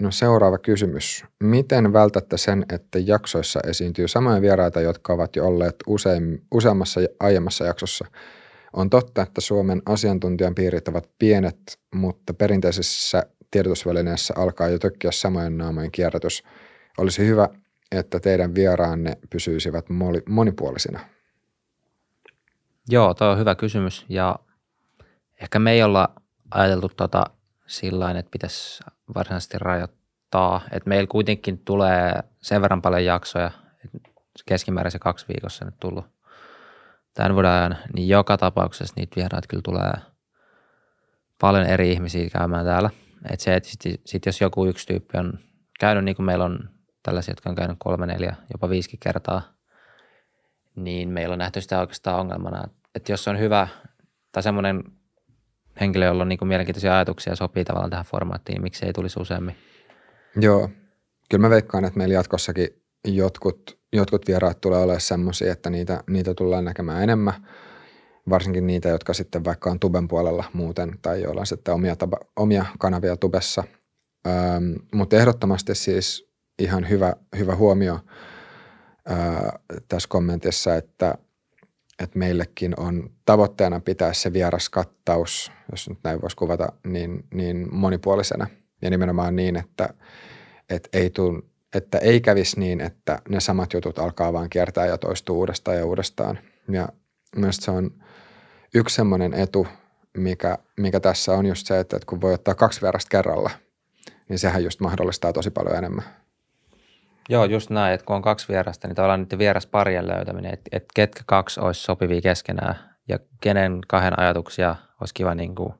no 0.00 0.10
seuraava 0.10 0.58
kysymys. 0.58 1.24
Miten 1.42 1.92
vältätte 1.92 2.36
sen, 2.36 2.64
että 2.72 2.98
jaksoissa 2.98 3.60
esiintyy 3.66 4.08
samoja 4.08 4.40
vieraita, 4.40 4.80
jotka 4.80 5.12
ovat 5.12 5.36
jo 5.36 5.46
olleet 5.46 5.76
usein, 5.86 6.42
useammassa 6.54 7.00
aiemmassa 7.20 7.64
jaksossa? 7.64 8.04
On 8.72 8.90
totta, 8.90 9.22
että 9.22 9.40
Suomen 9.40 9.82
asiantuntijan 9.86 10.54
piirit 10.54 10.88
ovat 10.88 11.10
pienet, 11.18 11.78
mutta 11.94 12.34
perinteisessä 12.34 13.22
tiedotusvälineessä 13.50 14.34
alkaa 14.36 14.68
jo 14.68 14.78
tökkiä 14.78 15.10
samojen 15.12 15.58
naamojen 15.58 15.90
kierrätys. 15.90 16.42
Olisi 16.98 17.26
hyvä, 17.26 17.48
että 17.92 18.20
teidän 18.20 18.54
vieraanne 18.54 19.18
pysyisivät 19.30 19.86
monipuolisina. 20.28 21.00
Joo, 22.88 23.14
tuo 23.14 23.28
on 23.28 23.38
hyvä 23.38 23.54
kysymys 23.54 24.06
ja 24.08 24.36
ehkä 25.42 25.58
me 25.58 25.72
ei 25.72 25.82
olla 25.82 26.08
ajateltu 26.50 26.88
tota 26.88 27.24
sillä 27.66 28.10
että 28.10 28.30
pitäisi 28.30 28.84
varsinaisesti 29.14 29.58
rajoittaa. 29.58 30.60
Että 30.72 30.88
meillä 30.88 31.06
kuitenkin 31.06 31.58
tulee 31.58 32.12
sen 32.40 32.62
verran 32.62 32.82
paljon 32.82 33.04
jaksoja, 33.04 33.50
keskimäärin 34.46 34.92
se 34.92 34.98
kaksi 34.98 35.26
viikossa 35.28 35.64
nyt 35.64 35.74
tullut 35.80 36.04
tämän 37.14 37.34
vuoden 37.34 37.50
ajan, 37.50 37.76
niin 37.94 38.08
joka 38.08 38.36
tapauksessa 38.36 38.94
niitä 38.96 39.16
vieraita 39.16 39.48
kyllä 39.48 39.62
tulee 39.62 39.92
paljon 41.40 41.66
eri 41.66 41.92
ihmisiä 41.92 42.30
käymään 42.30 42.64
täällä. 42.64 42.90
Et 43.30 43.40
se, 43.40 43.54
että 43.54 43.68
sit, 43.68 44.00
sit 44.04 44.26
jos 44.26 44.40
joku 44.40 44.66
yksi 44.66 44.86
tyyppi 44.86 45.18
on 45.18 45.38
käynyt, 45.80 46.04
niin 46.04 46.16
kuin 46.16 46.26
meillä 46.26 46.44
on 46.44 46.70
tällaisia, 47.04 47.32
jotka 47.32 47.50
on 47.50 47.56
käynyt 47.56 47.76
kolme, 47.80 48.06
neljä, 48.06 48.36
jopa 48.52 48.68
viisikin 48.68 49.00
kertaa, 49.00 49.42
niin 50.76 51.08
meillä 51.08 51.32
on 51.32 51.38
nähty 51.38 51.60
sitä 51.60 51.80
oikeastaan 51.80 52.20
ongelmana, 52.20 52.68
että 52.94 53.12
jos 53.12 53.28
on 53.28 53.38
hyvä 53.38 53.68
tai 54.32 54.42
semmoinen 54.42 54.84
henkilö, 55.80 56.06
jolla 56.06 56.22
on 56.22 56.28
niin 56.28 56.38
kuin 56.38 56.48
mielenkiintoisia 56.48 56.94
ajatuksia 56.94 57.32
ja 57.32 57.36
sopii 57.36 57.64
tavallaan 57.64 57.90
tähän 57.90 58.04
formaattiin, 58.04 58.62
miksi 58.62 58.86
ei 58.86 58.92
tulisi 58.92 59.20
useammin? 59.20 59.56
Joo, 60.36 60.70
kyllä 61.30 61.42
mä 61.42 61.50
veikkaan, 61.50 61.84
että 61.84 61.98
meillä 61.98 62.14
jatkossakin 62.14 62.68
jotkut, 63.04 63.78
jotkut 63.92 64.26
vieraat 64.28 64.60
tulee 64.60 64.78
olemaan 64.78 65.00
semmoisia, 65.00 65.52
että 65.52 65.70
niitä, 65.70 66.04
niitä 66.10 66.34
tullaan 66.34 66.64
näkemään 66.64 67.02
enemmän, 67.02 67.34
varsinkin 68.30 68.66
niitä, 68.66 68.88
jotka 68.88 69.14
sitten 69.14 69.44
vaikka 69.44 69.70
on 69.70 69.80
tuben 69.80 70.08
puolella 70.08 70.44
muuten 70.52 70.98
tai 71.02 71.22
joilla 71.22 71.40
on 71.40 71.46
sitten 71.46 71.74
omia, 71.74 71.96
taba, 71.96 72.16
omia 72.36 72.64
kanavia 72.78 73.16
tubessa. 73.16 73.64
Ähm, 74.26 74.72
mutta 74.94 75.16
ehdottomasti 75.16 75.74
siis 75.74 76.33
ihan 76.58 76.88
hyvä, 76.88 77.14
hyvä 77.38 77.56
huomio 77.56 77.94
äh, 79.10 79.18
tässä 79.88 80.08
kommentissa, 80.08 80.74
että 80.74 81.14
että 81.98 82.18
meillekin 82.18 82.80
on 82.80 83.10
tavoitteena 83.24 83.80
pitää 83.80 84.12
se 84.12 84.32
vieras 84.32 84.68
kattaus, 84.68 85.52
jos 85.72 85.88
nyt 85.88 85.98
näin 86.04 86.22
voisi 86.22 86.36
kuvata, 86.36 86.72
niin, 86.86 87.24
niin 87.34 87.68
monipuolisena. 87.74 88.46
Ja 88.82 88.90
nimenomaan 88.90 89.36
niin, 89.36 89.56
että, 89.56 89.94
että, 90.70 90.88
ei 90.92 91.10
tul, 91.10 91.40
että 91.74 91.98
ei 91.98 92.20
kävisi 92.20 92.60
niin, 92.60 92.80
että 92.80 93.22
ne 93.28 93.40
samat 93.40 93.72
jutut 93.72 93.98
alkaa 93.98 94.32
vaan 94.32 94.50
kiertää 94.50 94.86
ja 94.86 94.98
toistuu 94.98 95.38
uudestaan 95.38 95.76
ja 95.76 95.86
uudestaan. 95.86 96.38
Ja 96.68 96.88
mielestäni 97.36 97.64
se 97.64 97.70
on 97.70 97.90
yksi 98.74 98.94
semmoinen 98.94 99.34
etu, 99.34 99.66
mikä, 100.16 100.58
mikä 100.76 101.00
tässä 101.00 101.32
on 101.32 101.46
just 101.46 101.66
se, 101.66 101.80
että 101.80 101.98
kun 102.06 102.20
voi 102.20 102.34
ottaa 102.34 102.54
kaksi 102.54 102.82
vierasta 102.82 103.08
kerralla, 103.10 103.50
niin 104.28 104.38
sehän 104.38 104.64
just 104.64 104.80
mahdollistaa 104.80 105.32
tosi 105.32 105.50
paljon 105.50 105.76
enemmän. 105.76 106.04
Joo, 107.28 107.44
just 107.44 107.70
näin, 107.70 107.94
että 107.94 108.06
kun 108.06 108.16
on 108.16 108.22
kaksi 108.22 108.48
vierasta, 108.48 108.88
niin 108.88 108.96
tavallaan 108.96 109.20
niiden 109.20 109.38
vierasparien 109.38 110.08
löytäminen, 110.08 110.54
että, 110.54 110.70
että 110.72 110.88
ketkä 110.94 111.22
kaksi 111.26 111.60
olisi 111.60 111.82
sopivia 111.82 112.20
keskenään 112.20 112.74
ja 113.08 113.18
kenen 113.40 113.80
kahden 113.88 114.18
ajatuksia 114.18 114.76
olisi 115.00 115.14
kiva 115.14 115.34
niin 115.34 115.54
kuin 115.54 115.74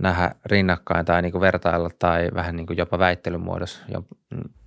nähdä 0.00 0.34
rinnakkain 0.44 1.06
tai 1.06 1.22
niin 1.22 1.32
kuin 1.32 1.40
vertailla 1.40 1.90
tai 1.98 2.28
vähän 2.34 2.56
niin 2.56 2.66
kuin 2.66 2.76
jopa 2.76 2.98
väittelyn 2.98 3.40
muodossa, 3.40 3.84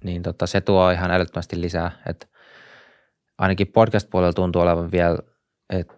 niin 0.04 0.24
tota, 0.24 0.48
se 0.48 0.62
tuo 0.62 0.92
ihan 0.92 1.12
älyttömästi 1.12 1.62
lisää. 1.62 1.92
Että 2.10 2.28
ainakin 3.38 3.68
podcast-puolella 3.68 4.34
tuntuu 4.34 4.62
olevan 4.62 4.92
vielä, 4.92 5.18
että 5.70 5.94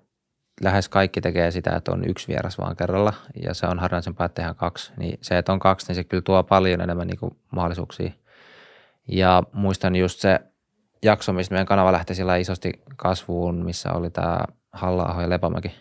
lähes 0.63 0.89
kaikki 0.89 1.21
tekee 1.21 1.51
sitä, 1.51 1.75
että 1.75 1.91
on 1.91 2.09
yksi 2.09 2.27
vieras 2.27 2.57
vaan 2.57 2.75
kerralla 2.75 3.13
ja 3.43 3.53
se 3.53 3.67
on 3.67 3.79
harvinaisempaa, 3.79 4.25
että 4.25 4.35
tehdään 4.35 4.55
kaksi. 4.55 4.93
Niin 4.97 5.19
se, 5.21 5.37
että 5.37 5.53
on 5.53 5.59
kaksi, 5.59 5.87
niin 5.87 5.95
se 5.95 6.03
kyllä 6.03 6.21
tuo 6.21 6.43
paljon 6.43 6.81
enemmän 6.81 7.07
niin 7.07 7.19
kuin 7.19 7.37
mahdollisuuksia– 7.51 8.11
ja 9.11 9.43
muistan 9.53 9.95
just 9.95 10.19
se 10.19 10.39
jakso, 11.03 11.33
mistä 11.33 11.53
meidän 11.53 11.67
kanava 11.67 11.91
lähti 11.91 12.15
sillä 12.15 12.37
isosti 12.37 12.71
kasvuun, 12.95 13.65
missä 13.65 13.93
oli 13.93 14.09
tämä 14.09 14.39
halla 14.73 15.21
ja 15.21 15.29
Lepamäki. 15.29 15.71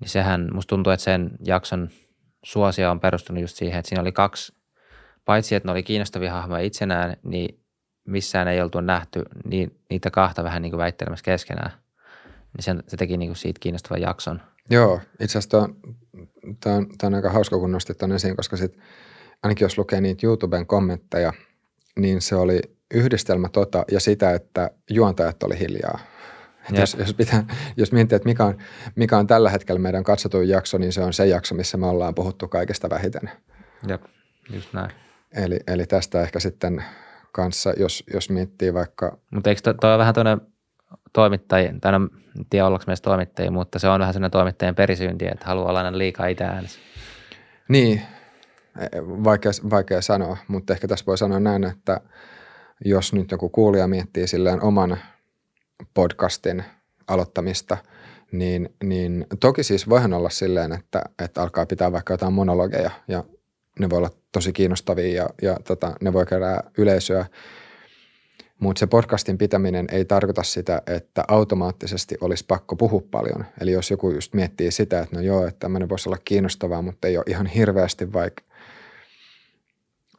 Niin 0.00 0.08
sehän, 0.08 0.48
musta 0.52 0.68
tuntuu, 0.68 0.92
että 0.92 1.04
sen 1.04 1.30
jakson 1.44 1.88
suosia 2.44 2.90
on 2.90 3.00
perustunut 3.00 3.40
just 3.40 3.56
siihen, 3.56 3.78
että 3.78 3.88
siinä 3.88 4.02
oli 4.02 4.12
kaksi, 4.12 4.52
paitsi 5.24 5.54
että 5.54 5.68
ne 5.68 5.72
oli 5.72 5.82
kiinnostavia 5.82 6.32
hahmoja 6.32 6.62
itsenään, 6.62 7.16
niin 7.22 7.60
missään 8.06 8.48
ei 8.48 8.60
oltu 8.60 8.80
nähty 8.80 9.22
niin, 9.44 9.80
niitä 9.90 10.10
kahta 10.10 10.44
vähän 10.44 10.62
niin 10.62 10.70
kuin 10.70 10.78
väittelemässä 10.78 11.24
keskenään. 11.24 11.72
Niin 12.56 12.64
se, 12.64 12.74
se 12.88 12.96
teki 12.96 13.16
niin 13.16 13.28
kuin 13.28 13.36
siitä 13.36 13.60
kiinnostavan 13.60 14.00
jakson. 14.00 14.40
Joo, 14.70 15.00
itse 15.20 15.38
asiassa 15.38 15.68
tämä 16.60 16.76
on, 16.76 16.86
on 17.02 17.14
aika 17.14 17.30
hauska, 17.30 17.58
kun 17.58 17.72
nostit 17.72 17.98
tuon 17.98 18.12
esiin, 18.12 18.36
koska 18.36 18.56
sit, 18.56 18.78
ainakin 19.42 19.64
jos 19.64 19.78
lukee 19.78 20.00
niitä 20.00 20.26
YouTuben 20.26 20.66
kommentteja– 20.66 21.32
niin 21.98 22.20
se 22.20 22.36
oli 22.36 22.60
yhdistelmä 22.94 23.48
tota 23.48 23.84
ja 23.90 24.00
sitä, 24.00 24.34
että 24.34 24.70
juontajat 24.90 25.42
oli 25.42 25.58
hiljaa. 25.58 25.98
jos, 26.72 26.96
jos, 26.98 27.14
pitää, 27.14 27.44
jos 27.76 27.92
miettii, 27.92 28.16
että 28.16 28.28
mikä 28.28 28.44
on, 28.44 28.58
mikä 28.94 29.18
on 29.18 29.26
tällä 29.26 29.50
hetkellä 29.50 29.78
meidän 29.78 30.04
katsotuin 30.04 30.48
jakso, 30.48 30.78
niin 30.78 30.92
se 30.92 31.00
on 31.00 31.12
se 31.12 31.26
jakso, 31.26 31.54
missä 31.54 31.76
me 31.76 31.86
ollaan 31.86 32.14
puhuttu 32.14 32.48
kaikesta 32.48 32.90
vähiten. 32.90 33.30
Jep, 33.88 34.02
just 34.52 34.72
näin. 34.72 34.90
Eli, 35.36 35.58
eli 35.66 35.86
tästä 35.86 36.22
ehkä 36.22 36.40
sitten 36.40 36.84
kanssa, 37.32 37.72
jos, 37.76 38.04
jos 38.14 38.30
miettii 38.30 38.74
vaikka... 38.74 39.18
Mutta 39.30 39.50
eikö 39.50 39.62
tuo 39.62 39.72
to, 39.72 39.98
vähän 39.98 40.14
tuonne 40.14 40.38
toimittaja, 41.12 41.72
tai 41.80 41.92
no, 41.92 42.08
en 42.38 42.46
tiedä 42.50 42.66
ollaanko 42.66 42.84
meistä 42.86 43.04
toimittajia, 43.04 43.50
mutta 43.50 43.78
se 43.78 43.88
on 43.88 44.00
vähän 44.00 44.14
sellainen 44.14 44.30
toimittajien 44.30 44.74
perisyynti, 44.74 45.26
että 45.26 45.46
haluaa 45.46 45.68
olla 45.68 45.78
aina 45.78 45.98
liikaa 45.98 46.26
itse 46.26 46.44
äänessä. 46.44 46.80
Niin, 47.68 48.02
vaikea, 49.24 49.52
vaikea 49.70 50.02
sanoa, 50.02 50.36
mutta 50.48 50.72
ehkä 50.72 50.88
tässä 50.88 51.06
voi 51.06 51.18
sanoa 51.18 51.40
näin, 51.40 51.64
että 51.64 52.00
jos 52.84 53.12
nyt 53.12 53.30
joku 53.30 53.48
kuulija 53.48 53.86
miettii 53.86 54.26
silleen 54.26 54.62
oman 54.62 54.98
podcastin 55.94 56.64
aloittamista, 57.06 57.76
niin, 58.32 58.74
niin 58.84 59.26
toki 59.40 59.62
siis 59.62 59.88
voihan 59.88 60.12
olla 60.12 60.30
silleen, 60.30 60.72
että, 60.72 61.02
että 61.24 61.42
alkaa 61.42 61.66
pitää 61.66 61.92
vaikka 61.92 62.12
jotain 62.12 62.32
monologeja 62.32 62.90
ja 63.08 63.24
ne 63.78 63.90
voi 63.90 63.98
olla 63.98 64.10
tosi 64.32 64.52
kiinnostavia 64.52 65.22
ja, 65.22 65.28
ja 65.42 65.56
tota, 65.64 65.94
ne 66.00 66.12
voi 66.12 66.26
kerää 66.26 66.70
yleisöä. 66.78 67.26
Mutta 68.58 68.80
se 68.80 68.86
podcastin 68.86 69.38
pitäminen 69.38 69.86
ei 69.92 70.04
tarkoita 70.04 70.42
sitä, 70.42 70.82
että 70.86 71.24
automaattisesti 71.28 72.16
olisi 72.20 72.44
pakko 72.48 72.76
puhua 72.76 73.02
paljon. 73.10 73.44
Eli 73.60 73.72
jos 73.72 73.90
joku 73.90 74.10
just 74.10 74.34
miettii 74.34 74.70
sitä, 74.70 75.00
että 75.00 75.16
no 75.16 75.22
joo, 75.22 75.46
että 75.46 75.58
tämmöinen 75.58 75.88
voisi 75.88 76.08
olla 76.08 76.18
kiinnostavaa, 76.24 76.82
mutta 76.82 77.08
ei 77.08 77.16
ole 77.16 77.24
ihan 77.28 77.46
hirveästi 77.46 78.12
vaikka 78.12 78.42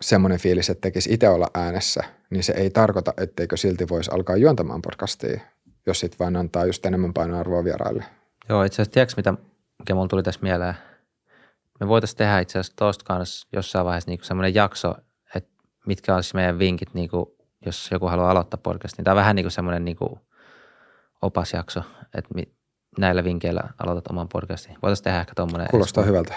semmoinen 0.01 0.39
fiilis, 0.39 0.69
että 0.69 0.81
tekisi 0.81 1.13
itse 1.13 1.29
olla 1.29 1.47
äänessä, 1.53 2.03
niin 2.29 2.43
se 2.43 2.53
ei 2.53 2.69
tarkoita, 2.69 3.13
etteikö 3.17 3.57
silti 3.57 3.89
voisi 3.89 4.11
alkaa 4.13 4.35
juontamaan 4.35 4.81
podcastia, 4.81 5.41
jos 5.85 5.99
sitten 5.99 6.19
vain 6.19 6.35
antaa 6.35 6.65
just 6.65 6.85
enemmän 6.85 7.13
painoarvoa 7.13 7.63
vieraille. 7.63 8.03
Joo, 8.49 8.63
itse 8.63 8.75
asiassa 8.75 8.91
tiedätkö, 8.93 9.13
mitä, 9.17 9.33
mikä 9.79 9.95
mulla 9.95 10.07
tuli 10.07 10.23
tässä 10.23 10.41
mieleen? 10.43 10.73
Me 11.79 11.87
voitaisiin 11.87 12.17
tehdä 12.17 12.39
itse 12.39 12.59
asiassa 12.59 12.75
tuosta 12.75 13.05
kanssa 13.05 13.47
jossain 13.53 13.85
vaiheessa 13.85 14.11
niin 14.11 14.19
semmoinen 14.23 14.55
jakso, 14.55 14.95
että 15.35 15.49
mitkä 15.87 16.15
olisi 16.15 16.35
meidän 16.35 16.59
vinkit, 16.59 16.93
niin 16.93 17.09
kuin, 17.09 17.25
jos 17.65 17.89
joku 17.91 18.07
haluaa 18.07 18.31
aloittaa 18.31 18.59
podcastin. 18.63 19.05
Tämä 19.05 19.13
on 19.13 19.17
vähän 19.17 19.35
niin 19.35 19.43
kuin 19.43 19.51
semmoinen 19.51 19.85
niin 19.85 19.97
kuin 19.97 20.19
opasjakso, 21.21 21.81
että 22.17 22.33
mi, 22.35 22.43
näillä 22.97 23.23
vinkkeillä 23.23 23.61
aloitat 23.79 24.07
oman 24.07 24.29
podcastin. 24.29 24.77
Voitaisiin 24.81 25.03
tehdä 25.03 25.19
ehkä 25.19 25.31
tuommoinen. 25.35 25.67
Kuulostaa 25.71 26.03
hyvältä. 26.03 26.33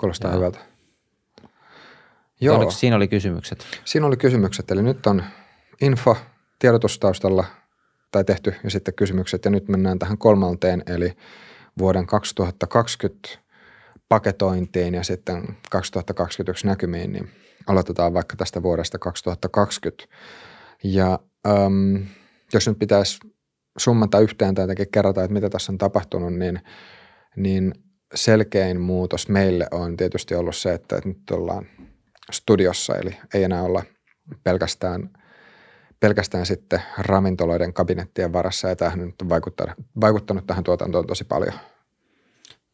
Kuulostaa 0.00 0.30
Joo. 0.30 0.38
hyvältä. 0.38 0.75
Joo. 2.40 2.56
Oliko, 2.56 2.70
siinä 2.70 2.96
oli 2.96 3.08
kysymykset. 3.08 3.66
Siinä 3.84 4.06
oli 4.06 4.16
kysymykset, 4.16 4.70
eli 4.70 4.82
nyt 4.82 5.06
on 5.06 5.24
info 5.80 6.16
tiedotustaustalla 6.58 7.44
tai 8.10 8.24
tehty 8.24 8.54
ja 8.64 8.70
sitten 8.70 8.94
kysymykset 8.94 9.44
ja 9.44 9.50
nyt 9.50 9.68
mennään 9.68 9.98
tähän 9.98 10.18
kolmanteen 10.18 10.82
eli 10.86 11.12
vuoden 11.78 12.06
2020 12.06 13.28
paketointiin 14.08 14.94
ja 14.94 15.02
sitten 15.02 15.56
2021 15.70 16.66
näkymiin, 16.66 17.12
niin 17.12 17.30
aloitetaan 17.66 18.14
vaikka 18.14 18.36
tästä 18.36 18.62
vuodesta 18.62 18.98
2020. 18.98 20.04
Ja 20.84 21.18
äm, 21.46 22.06
jos 22.52 22.68
nyt 22.68 22.78
pitäisi 22.78 23.18
summata 23.78 24.20
yhteen 24.20 24.54
tai 24.54 24.62
jotenkin 24.62 24.90
kerrata, 24.92 25.24
että 25.24 25.34
mitä 25.34 25.50
tässä 25.50 25.72
on 25.72 25.78
tapahtunut, 25.78 26.34
niin, 26.34 26.60
niin 27.36 27.74
selkein 28.14 28.80
muutos 28.80 29.28
meille 29.28 29.66
on 29.70 29.96
tietysti 29.96 30.34
ollut 30.34 30.56
se, 30.56 30.74
että 30.74 31.00
nyt 31.04 31.30
ollaan 31.30 31.66
studiossa, 32.32 32.96
eli 32.96 33.16
ei 33.34 33.44
enää 33.44 33.62
olla 33.62 33.82
pelkästään, 34.44 35.10
pelkästään 36.00 36.46
sitten 36.46 36.82
ravintoloiden 36.98 37.72
kabinettien 37.72 38.32
varassa, 38.32 38.68
ja 38.68 38.76
tämähän 38.76 39.00
nyt 39.00 39.22
on 39.22 39.28
vaikuttanut, 39.28 39.74
vaikuttanut 40.00 40.46
tähän 40.46 40.64
tuotantoon 40.64 41.06
tosi 41.06 41.24
paljon. 41.24 41.52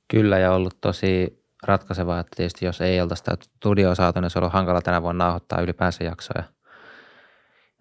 Kyllä, 0.09 0.38
ja 0.38 0.52
ollut 0.52 0.80
tosi 0.80 1.42
ratkaisevaa, 1.62 2.21
että 2.21 2.37
tietysti 2.37 2.64
jos 2.66 2.80
ei 2.80 3.00
oltaisi 3.00 3.21
sitä 3.21 3.37
studioa 3.56 3.94
saatu, 3.94 4.21
niin 4.21 4.30
se 4.30 4.38
on 4.38 4.42
ollut 4.42 4.52
hankala 4.52 4.82
tänä 4.82 5.02
vuonna 5.02 5.25
nauhoittaa 5.25 5.61
ylipäänsä 5.61 6.04
jaksoja. 6.04 6.44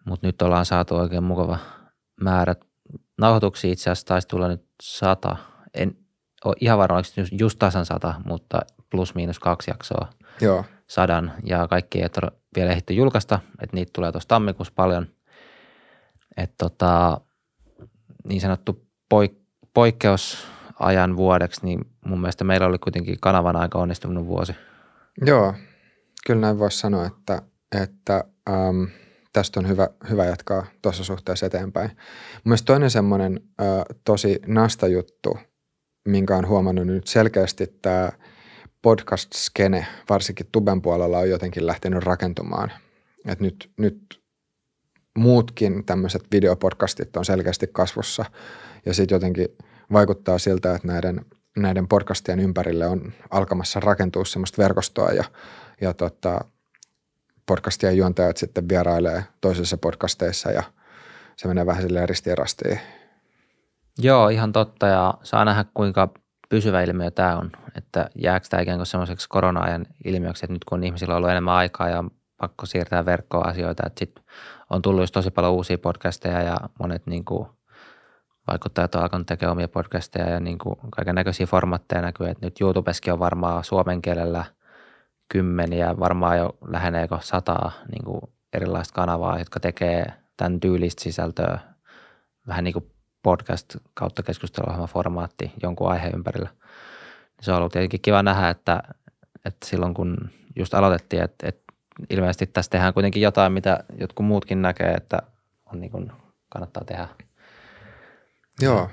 Mutta 0.06 0.28
nyt 0.28 0.42
ollaan 0.42 0.66
saatu 0.66 0.96
oikein 0.96 1.24
mukava 1.24 1.58
määrä. 2.22 2.56
Nauhoituksia 3.18 3.72
itse 3.72 3.90
asiassa 3.90 4.08
taisi 4.08 4.28
tulla 4.28 4.48
nyt 4.48 4.66
sata. 4.84 5.36
En 5.74 5.98
ole 6.46 6.56
ihan 6.60 6.78
varma, 6.78 6.96
oliko 6.96 7.36
just, 7.40 7.60
tasan 7.60 7.86
sata, 7.86 8.14
mutta 8.26 8.62
plus 8.92 9.16
miinus 9.16 9.40
kaksi 9.40 9.72
jaksoa 9.72 10.08
Joo, 10.42 10.66
sadan 10.92 11.34
ja 11.44 11.68
kaikki 11.68 12.00
ei 12.00 12.08
ole 12.24 12.32
vielä 12.56 12.72
ehditty 12.72 12.94
julkaista, 12.94 13.40
että 13.62 13.76
niitä 13.76 13.92
tulee 13.94 14.12
tuossa 14.12 14.28
tammikuussa 14.28 14.74
paljon. 14.76 15.08
Että 16.38 16.56
tota, 16.58 17.22
niin 18.28 18.42
sanottu 18.42 18.88
poik- 19.14 19.42
poikkeusajan 19.74 21.18
vuodeksi, 21.18 21.66
niin 21.66 21.80
mun 22.06 22.22
mielestä 22.22 22.44
meillä 22.44 22.68
oli 22.68 22.78
kuitenkin 22.80 23.18
kanavan 23.22 23.56
aika 23.56 23.80
onnistunut 23.80 24.26
vuosi. 24.26 24.56
Joo, 25.26 25.54
kyllä 26.28 26.42
näin 26.42 26.60
voisi 26.60 26.80
sanoa, 26.80 27.06
että, 27.06 27.42
että 27.82 28.24
äm, 28.50 28.88
tästä 29.34 29.60
on 29.60 29.68
hyvä, 29.68 29.90
hyvä 30.10 30.26
jatkaa 30.26 30.66
tuossa 30.82 31.04
suhteessa 31.04 31.46
eteenpäin. 31.46 31.92
Mielestäni 32.44 32.68
toinen 32.68 32.92
semmoinen 32.92 33.40
äh, 33.62 33.68
tosi 34.06 34.40
nasta 34.48 34.88
juttu, 34.88 35.38
minkä 36.06 36.36
on 36.36 36.48
huomannut 36.48 36.88
nyt 36.88 37.08
selkeästi 37.08 37.68
tämä 37.82 38.12
podcast-skene, 38.82 39.86
varsinkin 40.10 40.48
tuben 40.52 40.82
puolella, 40.82 41.18
on 41.18 41.30
jotenkin 41.30 41.68
lähtenyt 41.68 42.04
rakentumaan. 42.04 42.72
Et 43.26 43.40
nyt, 43.40 43.72
nyt 43.78 44.22
muutkin 45.18 45.86
tämmöiset 45.86 46.24
videopodcastit 46.32 47.18
on 47.18 47.26
selkeästi 47.26 47.68
kasvussa 47.72 48.26
ja 48.86 48.94
sitten 48.94 49.16
jotenkin 49.16 49.48
vaikuttaa 49.94 50.38
siltä, 50.38 50.76
että 50.76 50.88
näiden, 50.88 51.26
näiden 51.58 51.88
podcastien 51.88 52.40
ympärille 52.40 52.88
on 52.88 53.14
alkamassa 53.30 53.80
rakentua 53.80 54.26
semmoista 54.26 54.62
verkostoa 54.62 55.10
ja, 55.10 55.24
ja 55.82 55.94
tota, 55.94 56.46
podcastien 57.46 57.98
juontajat 57.98 58.38
sitten 58.38 58.70
vierailee 58.70 59.24
toisissa 59.42 59.78
podcasteissa 59.78 60.52
ja 60.52 60.64
se 61.36 61.48
menee 61.48 61.66
vähän 61.66 61.82
silleen 61.82 62.10
ristiin 62.10 62.38
rastiin. 62.38 62.80
Joo, 63.98 64.30
ihan 64.30 64.52
totta 64.52 64.88
ja 64.88 65.14
saa 65.24 65.46
nähdä 65.46 65.66
kuinka 65.74 66.10
pysyvä 66.52 66.82
ilmiö 66.82 67.12
tämä 67.12 67.38
on, 67.38 67.52
että 67.76 68.10
jääkö 68.16 68.46
tämä 68.50 68.62
ikään 68.62 68.78
kuin 68.78 68.86
semmoiseksi 68.86 69.30
korona-ajan 69.30 69.86
ilmiöksi, 70.06 70.46
että 70.46 70.54
nyt 70.54 70.64
kun 70.64 70.84
ihmisillä 70.84 71.14
on 71.14 71.18
ollut 71.18 71.30
enemmän 71.30 71.54
aikaa 71.54 71.90
ja 71.90 72.04
pakko 72.38 72.66
siirtää 72.66 73.06
verkkoon 73.06 73.48
asioita, 73.48 73.84
että 73.88 74.00
sitten 74.00 74.24
on 74.70 74.82
tullut 74.82 75.02
just 75.02 75.14
tosi 75.14 75.32
paljon 75.32 75.54
uusia 75.54 75.78
podcasteja 75.78 76.42
ja 76.42 76.58
monet 76.80 77.08
niin 77.08 77.26
kuin 77.26 77.48
vaikuttajat 78.48 78.96
on 78.96 79.02
alkanut 79.02 79.28
tekemään 79.28 79.52
omia 79.52 79.68
podcasteja 79.68 80.30
ja 80.30 80.40
niin 80.40 80.58
kuin 80.58 80.76
kaiken 80.96 81.16
näköisiä 81.16 81.46
formaatteja 81.46 82.02
näkyy, 82.02 82.28
että 82.28 82.46
nyt 82.46 82.62
YouTubeskin 82.62 83.14
on 83.14 83.20
varmaan 83.20 83.64
suomen 83.64 84.02
kielellä 84.02 84.46
kymmeniä, 85.30 86.00
varmaan 86.00 86.38
jo 86.38 86.58
läheneekö 86.68 87.18
sataa 87.22 87.72
niin 87.92 88.06
kuin 88.06 88.22
erilaista 88.54 88.94
kanavaa, 88.94 89.40
jotka 89.40 89.60
tekee 89.60 90.14
tämän 90.38 90.60
tyylistä 90.60 91.04
sisältöä 91.04 91.60
vähän 92.48 92.64
niin 92.64 92.74
kuin 92.74 92.91
podcast 93.24 93.76
kautta 93.94 94.24
keskusteluohjelma 94.24 94.88
formaatti 94.88 95.52
jonkun 95.64 95.92
aiheen 95.92 96.16
ympärillä. 96.16 96.50
Se 97.42 97.52
on 97.52 97.58
ollut 97.58 97.72
tietenkin 97.72 98.02
kiva 98.02 98.24
nähdä, 98.24 98.50
että, 98.50 98.84
että 99.46 99.68
silloin 99.68 99.94
kun 99.94 100.18
just 100.56 100.74
aloitettiin, 100.74 101.24
että, 101.24 101.48
että 101.48 101.74
ilmeisesti 102.10 102.48
tässä 102.48 102.70
tehdään 102.70 102.94
kuitenkin 102.94 103.22
jotain, 103.22 103.54
mitä 103.54 103.84
jotkut 104.00 104.26
muutkin 104.26 104.62
näkee, 104.62 104.92
että 104.92 105.22
on 105.74 105.82
niin 105.82 105.92
kuin 105.92 106.12
kannattaa 106.50 106.84
tehdä. 106.84 107.08
Joo, 108.62 108.90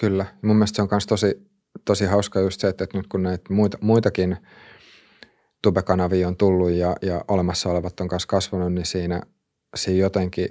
kyllä. 0.00 0.26
Mun 0.42 0.56
mielestä 0.56 0.76
se 0.76 0.82
on 0.82 0.88
myös 0.90 1.06
tosi, 1.06 1.50
tosi 1.84 2.06
hauska 2.06 2.40
just 2.40 2.60
se, 2.60 2.68
että 2.68 2.86
nyt 2.94 3.06
kun 3.06 3.22
näitä 3.22 3.54
muita, 3.54 3.78
muitakin 3.80 4.36
tubekanavia 5.62 6.28
on 6.28 6.36
tullut 6.36 6.70
ja, 6.70 6.96
ja 7.02 7.24
olemassa 7.28 7.68
olevat 7.68 8.00
on 8.00 8.08
kanssa 8.08 8.28
kasvanut, 8.28 8.72
niin 8.72 8.86
siinä, 8.86 9.22
siinä 9.76 10.00
jotenkin 10.00 10.48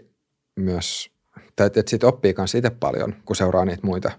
myös, 0.59 1.10
tai 1.55 1.67
että 1.67 1.83
siitä 1.87 2.07
oppii 2.07 2.33
myös 2.37 2.55
itse 2.55 2.69
paljon, 2.69 3.15
kun 3.25 3.35
seuraa 3.35 3.65
niitä 3.65 3.87
muita. 3.87 4.11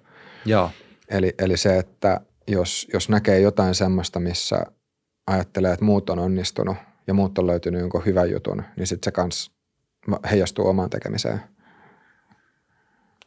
Joo, 0.45 0.71
Eli, 1.09 1.35
eli 1.39 1.57
se, 1.57 1.79
että 1.79 2.21
jos, 2.49 2.89
jos 2.93 3.09
näkee 3.09 3.41
jotain 3.41 3.75
semmoista, 3.75 4.21
missä 4.21 4.67
ajattelee, 5.27 5.73
että 5.73 5.85
muut 5.85 6.11
on 6.11 6.19
onnistunut 6.19 6.77
ja 7.07 7.15
muut 7.15 7.39
on 7.39 7.47
löytynyt 7.47 7.81
jonkun 7.81 8.05
hyvän 8.07 8.31
jutun, 8.31 8.63
niin 8.77 8.87
sitten 8.87 9.05
se 9.07 9.11
kans 9.13 9.51
heijastuu 10.31 10.67
omaan 10.67 10.91
tekemiseen. 10.91 11.41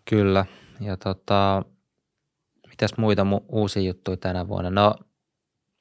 kyllä. 0.10 0.46
Ja 0.80 0.98
tota, 0.98 1.64
mitäs 2.70 2.92
muita 2.98 3.22
mu- 3.24 3.46
uusia 3.50 3.82
juttuja 3.84 4.18
tänä 4.18 4.48
vuonna? 4.48 4.70
No 4.70 4.96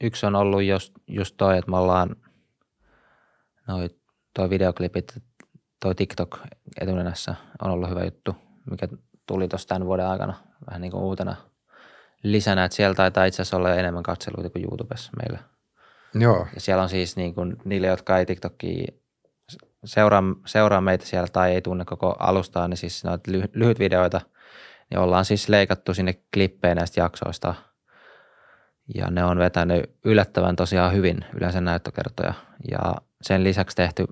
yksi 0.02 0.26
on 0.26 0.36
ollut 0.36 0.62
just, 0.62 0.92
just 1.08 1.34
toi, 1.36 1.58
että 1.58 1.70
me 1.70 1.76
ollaan 1.76 2.16
noi, 3.68 3.90
toi 4.34 4.50
videoklipit, 4.50 5.14
toi 5.84 5.94
TikTok 5.94 6.38
etunenässä 6.80 7.34
on 7.62 7.70
ollut 7.70 7.90
hyvä 7.90 8.04
juttu, 8.04 8.36
mikä 8.70 8.88
tuli 9.26 9.48
tuossa 9.48 9.68
tämän 9.68 9.86
vuoden 9.86 10.06
aikana 10.06 10.34
vähän 10.66 10.80
niin 10.80 10.90
kuin 10.90 11.02
uutena 11.02 11.36
lisänä, 12.22 12.64
että 12.64 12.76
siellä 12.76 12.94
taitaa 12.94 13.24
itse 13.24 13.42
asiassa 13.42 13.56
olla 13.56 13.74
enemmän 13.74 14.02
katseluita 14.02 14.50
kuin 14.50 14.64
YouTubessa 14.64 15.12
meillä. 15.16 15.38
Joo, 16.14 16.46
Ja 16.54 16.60
siellä 16.60 16.82
on 16.82 16.88
siis 16.88 17.16
niin 17.16 17.34
kuin 17.34 17.56
niille, 17.64 17.86
jotka 17.86 18.18
ei 18.18 18.26
TikTokia 18.26 18.86
seuraa, 19.84 20.22
seuraa 20.46 20.80
meitä 20.80 21.06
siellä 21.06 21.28
tai 21.32 21.54
ei 21.54 21.62
tunne 21.62 21.84
koko 21.84 22.16
alustaa, 22.18 22.68
niin 22.68 22.76
siis 22.78 23.04
noita 23.04 23.32
lyhy- 23.32 23.50
lyhyt 23.52 23.78
videoita, 23.78 24.20
niin 24.90 24.98
ollaan 24.98 25.24
siis 25.24 25.48
leikattu 25.48 25.94
sinne 25.94 26.14
klippejä 26.34 26.74
näistä 26.74 27.00
jaksoista. 27.00 27.54
Ja 28.94 29.10
ne 29.10 29.24
on 29.24 29.38
vetänyt 29.38 29.90
yllättävän 30.04 30.56
tosiaan 30.56 30.92
hyvin 30.92 31.24
yleensä 31.34 31.60
näyttökertoja. 31.60 32.34
Ja 32.70 32.94
sen 33.22 33.44
lisäksi 33.44 33.76
tehty 33.76 34.06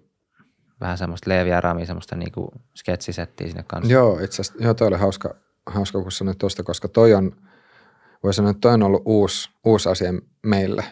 vähän 0.82 0.98
semmoista 0.98 1.30
leeviä 1.30 1.60
ramia, 1.60 1.86
semmoista 1.86 2.16
niin 2.16 2.32
kuin 2.32 2.48
sketsisettiä 2.74 3.46
sinne 3.46 3.62
kanssa. 3.62 3.92
Joo, 3.92 4.18
itse 4.18 4.42
asiassa, 4.42 4.64
joo, 4.64 4.74
toi 4.74 4.88
oli 4.88 4.96
hauska, 4.96 5.34
hauska 5.66 6.02
kun 6.02 6.12
sanoit 6.12 6.38
tuosta, 6.38 6.62
koska 6.62 6.88
toi 6.88 7.14
on, 7.14 7.36
voi 8.22 8.34
sanoa, 8.34 8.50
että 8.50 8.60
toi 8.60 8.72
on 8.72 8.82
ollut 8.82 9.02
uusi, 9.04 9.50
uusi 9.64 9.88
asia 9.88 10.12
meille. 10.46 10.84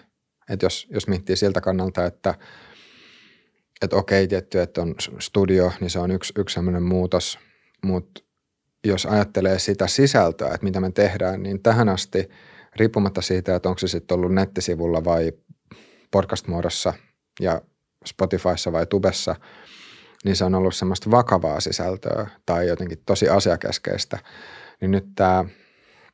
Että 0.50 0.66
jos, 0.66 0.86
jos 0.90 1.08
miettii 1.08 1.36
siltä 1.36 1.60
kannalta, 1.60 2.04
että, 2.04 2.34
että 3.82 3.96
okei, 3.96 4.28
tietty, 4.28 4.60
että 4.60 4.82
on 4.82 4.94
studio, 5.18 5.72
niin 5.80 5.90
se 5.90 5.98
on 5.98 6.10
yksi, 6.10 6.32
yksi 6.38 6.54
sellainen 6.54 6.82
muutos, 6.82 7.38
mutta 7.84 8.22
jos 8.84 9.06
ajattelee 9.06 9.58
sitä 9.58 9.86
sisältöä, 9.86 10.48
että 10.48 10.64
mitä 10.64 10.80
me 10.80 10.90
tehdään, 10.90 11.42
niin 11.42 11.62
tähän 11.62 11.88
asti, 11.88 12.28
riippumatta 12.76 13.22
siitä, 13.22 13.54
että 13.54 13.68
onko 13.68 13.78
se 13.78 13.88
sitten 13.88 14.14
ollut 14.14 14.34
nettisivulla 14.34 15.04
vai 15.04 15.32
podcast-muodossa 16.10 16.92
ja 17.40 17.60
Spotifyssa 18.06 18.72
vai 18.72 18.86
Tubessa, 18.86 19.36
niin 20.24 20.36
se 20.36 20.44
on 20.44 20.54
ollut 20.54 20.74
semmoista 20.74 21.10
vakavaa 21.10 21.60
sisältöä 21.60 22.26
tai 22.46 22.68
jotenkin 22.68 23.02
tosi 23.06 23.28
asiakeskeistä. 23.28 24.18
Niin 24.80 24.90
nyt 24.90 25.06
tämä 25.14 25.44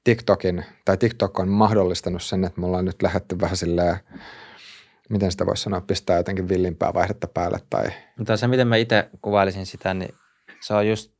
TikTokin, 0.04 0.64
tai 0.84 0.96
TikTok 0.96 1.38
on 1.38 1.48
mahdollistanut 1.48 2.22
sen, 2.22 2.44
että 2.44 2.60
me 2.60 2.66
ollaan 2.66 2.84
nyt 2.84 3.02
lähdetty 3.02 3.40
vähän 3.40 3.56
silleen, 3.56 3.96
miten 5.08 5.30
sitä 5.30 5.46
voisi 5.46 5.62
sanoa, 5.62 5.80
pistää 5.80 6.16
jotenkin 6.16 6.48
villimpää 6.48 6.94
vaihdetta 6.94 7.26
päälle 7.26 7.58
tai 7.70 7.86
Mutta 8.18 8.36
se, 8.36 8.46
miten 8.46 8.68
mä 8.68 8.76
itse 8.76 9.10
kuvailisin 9.22 9.66
sitä, 9.66 9.94
niin 9.94 10.14
se 10.60 10.74
on 10.74 10.88
just 10.88 11.12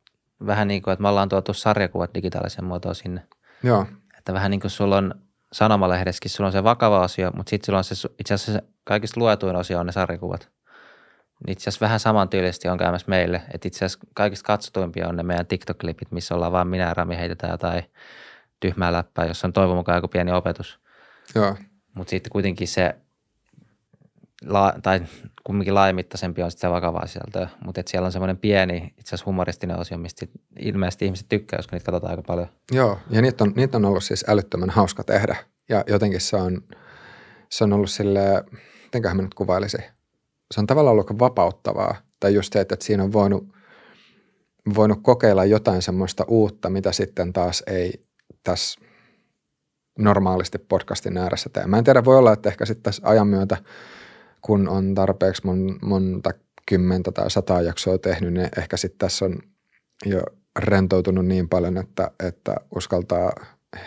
vähän 0.47 0.69
niin 0.69 0.83
kuin, 0.83 0.93
että 0.93 1.03
me 1.03 1.09
ollaan 1.09 1.29
tuotu 1.29 1.53
sarjakuvat 1.55 2.15
digitaalisen 2.15 2.65
muotoon 2.65 2.95
sinne. 2.95 3.23
joo, 3.63 3.87
Että 4.19 4.33
vähän 4.33 4.51
niin 4.51 4.61
kuin 4.61 4.71
sulla 4.71 4.97
on 4.97 5.15
sanomalehdessäkin, 5.53 6.31
sulla 6.31 6.49
on 6.49 6.53
se 6.53 6.65
vakava 6.65 7.01
osio, 7.01 7.31
mutta 7.37 7.51
sitten 7.51 7.67
sulla 7.67 7.79
on 7.79 7.85
se, 7.85 8.09
itse 8.21 8.35
asiassa 8.35 8.53
se 8.53 8.63
kaikista 8.85 9.21
luetuin 9.21 9.57
osio 9.57 9.79
on 9.79 9.87
ne 9.87 9.93
sarjakuvat. 9.93 10.56
Itse 11.49 11.63
asiassa 11.63 11.85
vähän 11.85 12.01
samantyylisesti 12.01 12.69
on 12.69 12.79
käymässä 12.79 13.09
meille, 13.09 13.43
että 13.55 13.69
itse 13.69 13.85
asiassa 13.85 14.07
kaikista 14.15 14.47
katsotuimpia 14.47 15.09
on 15.09 15.17
ne 15.17 15.23
meidän 15.23 15.47
TikTok-klipit, 15.47 16.09
missä 16.11 16.35
ollaan 16.35 16.53
vaan 16.53 16.69
minä 16.69 16.85
ja 16.85 16.95
Rami 16.95 17.17
heitetään 17.17 17.51
jotain 17.51 17.85
tyhmää 18.61 18.93
läppää, 18.93 19.27
jossa 19.27 19.47
on 19.47 19.53
toivon 19.53 19.77
mukaan 19.77 19.97
joku 19.99 20.09
pieni 20.09 20.33
opetus. 20.33 20.81
joo, 21.35 21.57
Mutta 21.95 22.11
sitten 22.11 22.31
kuitenkin 22.31 22.69
se, 22.69 22.95
la, 24.45 24.75
tai 24.83 25.01
kumminkin 25.45 25.75
laajamittaisempi 25.75 26.43
on 26.43 26.51
sitten 26.51 26.69
se 26.69 26.75
vakavaa 26.75 27.07
sisältöä. 27.07 27.49
Mutta 27.65 27.83
siellä 27.87 28.07
on 28.07 28.13
semmoinen 28.13 28.39
pieni, 28.39 28.77
itse 28.77 29.09
asiassa 29.09 29.27
humoristinen 29.27 29.79
osio, 29.79 29.99
mistä 29.99 30.27
ilmeisesti 30.59 31.05
ihmiset 31.05 31.29
tykkää, 31.29 31.57
koska 31.57 31.77
niitä 31.77 31.85
katsotaan 31.85 32.11
aika 32.11 32.23
paljon. 32.23 32.49
joo. 32.73 32.99
Ja 33.11 33.23
niitä 33.23 33.45
on, 33.45 33.53
niitä 33.57 33.77
on 33.77 33.85
ollut 33.85 34.05
siis 34.05 34.25
älyttömän 34.29 34.71
hauska 34.71 35.05
tehdä. 35.05 35.37
Ja 35.69 35.85
jotenkin 35.87 36.21
se 36.21 36.37
on, 36.37 36.63
se 37.49 37.65
on 37.65 37.73
ollut 37.73 37.91
sille, 37.91 38.45
mitenköhän 38.85 39.17
mä 39.17 39.23
nyt 39.23 39.35
kuvailisin. 39.35 39.85
Se 40.55 40.61
on 40.61 40.67
tavallaan 40.67 40.93
ollut 40.93 41.19
vapauttavaa. 41.19 41.97
Tai 42.21 42.35
just 42.35 42.53
se, 42.53 42.61
että 42.61 42.77
siinä 42.81 43.05
on 43.05 43.13
voinut, 43.13 43.49
voinut 44.75 44.99
kokeilla 45.03 45.45
jotain 45.45 45.83
semmoista 45.83 46.25
uutta, 46.29 46.71
mitä 46.71 46.93
sitten 46.93 47.33
taas 47.33 47.63
ei 47.67 48.01
tässä 48.45 48.81
normaalisti 49.99 50.59
podcastin 50.59 51.17
ääressä 51.17 51.51
tee. 51.53 51.67
Mä 51.67 51.79
en 51.79 51.85
tiedä, 51.85 52.05
voi 52.05 52.19
olla, 52.19 52.33
että 52.33 52.49
ehkä 52.49 52.67
sitten 52.67 52.83
tässä 52.83 53.03
ajan 53.05 53.29
myötä, 53.29 53.57
kun 54.41 54.69
on 54.69 54.95
tarpeeksi 54.95 55.43
mon, 55.45 55.79
monta 55.83 56.31
kymmentä 56.69 57.13
tai 57.13 57.31
sataa 57.31 57.63
jaksoa 57.63 57.99
tehnyt, 57.99 58.33
niin 58.33 58.49
ehkä 58.59 58.77
sitten 58.77 58.99
tässä 58.99 59.25
on 59.25 59.39
jo 60.07 60.23
rentoutunut 60.59 61.27
niin 61.27 61.49
paljon, 61.49 61.77
että, 61.77 62.11
että 62.27 62.55
uskaltaa 62.75 63.33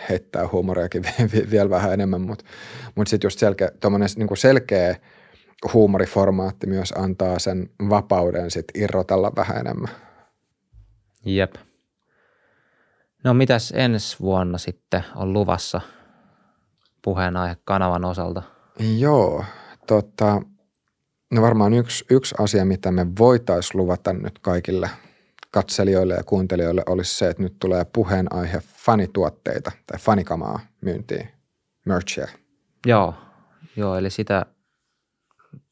heittää 0.08 0.48
huumoriakin 0.52 1.02
vielä 1.50 1.70
vähän 1.70 1.92
enemmän, 1.92 2.20
mutta 2.20 2.44
mut 2.94 3.08
sitten 3.08 3.26
just 3.26 3.38
selkeä, 3.38 3.70
niin 4.16 4.36
selkeä 4.36 4.96
huumoriformaatti 5.72 6.66
myös 6.66 6.92
antaa 6.92 7.38
sen 7.38 7.70
vapauden 7.88 8.50
sit 8.50 8.64
irrotella 8.74 9.32
vähän 9.36 9.56
enemmän. 9.56 9.90
Jep. 11.24 11.54
No 13.24 13.34
mitäs 13.34 13.72
ensi 13.76 14.16
vuonna 14.20 14.58
sitten 14.58 15.04
on 15.16 15.32
luvassa 15.32 15.80
puheenaihe 17.02 17.56
kanavan 17.64 18.04
osalta? 18.04 18.42
Joo, 18.98 19.44
tota, 19.86 20.42
no 21.32 21.42
varmaan 21.42 21.74
yksi, 21.74 22.04
yksi 22.10 22.34
asia, 22.38 22.64
mitä 22.64 22.92
me 22.92 23.06
voitaisiin 23.18 23.80
luvata 23.80 24.12
nyt 24.12 24.38
kaikille 24.38 24.90
katselijoille 25.50 26.14
ja 26.14 26.24
kuuntelijoille 26.24 26.82
olisi 26.86 27.18
se, 27.18 27.28
että 27.28 27.42
nyt 27.42 27.56
tulee 27.58 27.84
puheenaihe 27.92 28.60
fanituotteita 28.60 29.72
tai 29.86 29.98
fanikamaa 29.98 30.60
myyntiin, 30.80 31.28
merchia. 31.84 32.28
Joo, 32.86 33.14
joo 33.76 33.96
eli 33.96 34.10
sitä, 34.10 34.46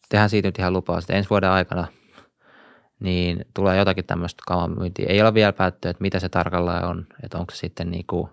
tehdään 0.09 0.31
siitä 0.31 0.49
nyt 0.49 0.59
ihan 0.59 0.73
lupaa, 0.73 0.99
että 0.99 1.13
ensi 1.13 1.31
vuoden 1.31 1.51
aikana 1.51 1.87
niin 3.01 3.45
tulee 3.55 3.77
jotakin 3.77 4.05
tämmöistä 4.05 4.43
kaman 4.47 4.79
myyntiä. 4.79 5.07
Ei 5.09 5.23
ole 5.23 5.35
vielä 5.35 5.53
päätty, 5.53 5.89
että 5.89 6.03
mitä 6.03 6.21
se 6.21 6.29
tarkalleen 6.29 6.85
on, 6.85 7.07
että 7.23 7.39
onko 7.39 7.55
se 7.55 7.59
sitten 7.59 7.91
niin 7.91 8.05
kuin 8.07 8.29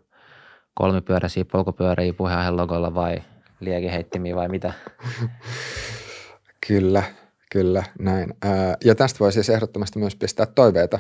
kolmipyöräisiä, 0.74 1.46
polkupyöriä 1.46 2.14
puheenaiheen 2.14 2.58
logolla 2.58 2.94
vai 2.94 3.18
liekiheittimiä 3.60 4.36
vai 4.36 4.48
mitä. 4.48 4.74
Kyllä, 6.68 7.04
kyllä, 7.52 7.84
näin. 8.00 8.34
Ja 8.86 8.96
tästä 8.96 9.20
voi 9.20 9.32
siis 9.32 9.50
ehdottomasti 9.50 10.00
myös 10.00 10.16
pistää 10.16 10.46
toiveita, 10.46 11.00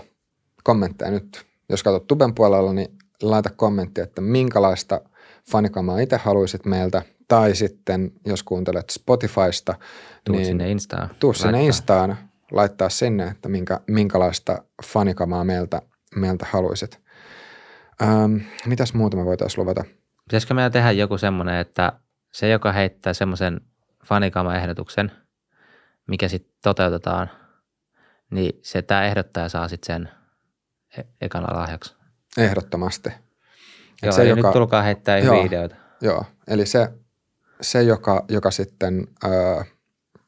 kommentteja 0.64 1.12
nyt. 1.12 1.46
Jos 1.70 1.84
katsot 1.84 2.08
tuben 2.08 2.36
puolella, 2.36 2.74
niin 2.74 2.98
laita 3.22 3.50
kommentti, 3.50 4.02
että 4.02 4.22
minkälaista 4.22 5.02
fanikamaa 5.52 6.00
itse 6.00 6.18
haluaisit 6.18 6.66
meiltä. 6.66 7.02
Tai 7.28 7.56
sitten, 7.56 8.12
jos 8.26 8.44
kuuntelet 8.44 8.90
Spotifysta, 8.90 9.76
Tuut 10.24 10.38
niin 10.38 10.46
sinne 10.46 10.72
Instaan. 10.72 11.10
tuu 11.20 11.34
sinne 11.34 11.52
laittaa. 11.52 11.66
Instaan 11.66 12.18
laittaa 12.52 12.90
sinne, 12.90 13.24
että 13.28 13.50
minkä, 13.50 13.80
minkälaista 13.88 14.64
fanikamaa 14.86 15.44
meiltä, 15.44 15.82
meiltä 16.16 16.46
haluaisit. 16.50 17.02
Ähm, 18.02 18.36
mitäs 18.66 18.94
muuta 18.94 19.18
me 19.18 19.26
voitaisiin 19.26 19.62
luvata? 19.62 19.84
Pitäisikö 20.24 20.54
meidän 20.54 20.72
tehdä 20.72 20.92
joku 20.92 21.18
semmoinen, 21.18 21.56
että 21.56 21.94
se, 22.34 22.50
joka 22.50 22.72
heittää 22.72 23.14
semmoisen 23.14 23.62
fanikama-ehdotuksen, 24.06 25.12
mikä 26.08 26.28
sitten 26.28 26.54
toteutetaan, 26.64 27.30
niin 28.32 28.60
se 28.62 28.82
tämä 28.82 29.04
ehdottaja 29.06 29.50
saa 29.50 29.68
sitten 29.68 29.96
sen 29.96 30.10
e- 30.98 31.26
ekana 31.26 31.60
lahjaksi. 31.60 31.96
Ehdottomasti. 32.38 33.10
Et 33.10 33.16
Joo, 34.04 34.12
se, 34.12 34.22
eli 34.22 34.30
joka- 34.30 34.48
nyt 34.48 34.54
tulkaa 34.54 34.82
heittää 34.82 35.18
Joo. 35.18 35.44
ideoita. 35.46 35.76
Joo, 36.02 36.26
eli 36.48 36.66
se, 36.66 36.94
se 37.62 37.84
joka, 37.84 38.26
joka 38.30 38.52
sitten 38.52 39.08
ää, 39.24 39.66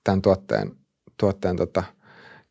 tämän 0.03 0.21
tuotteen, 0.21 0.71
tuotteen 1.19 1.55
tota, 1.55 1.83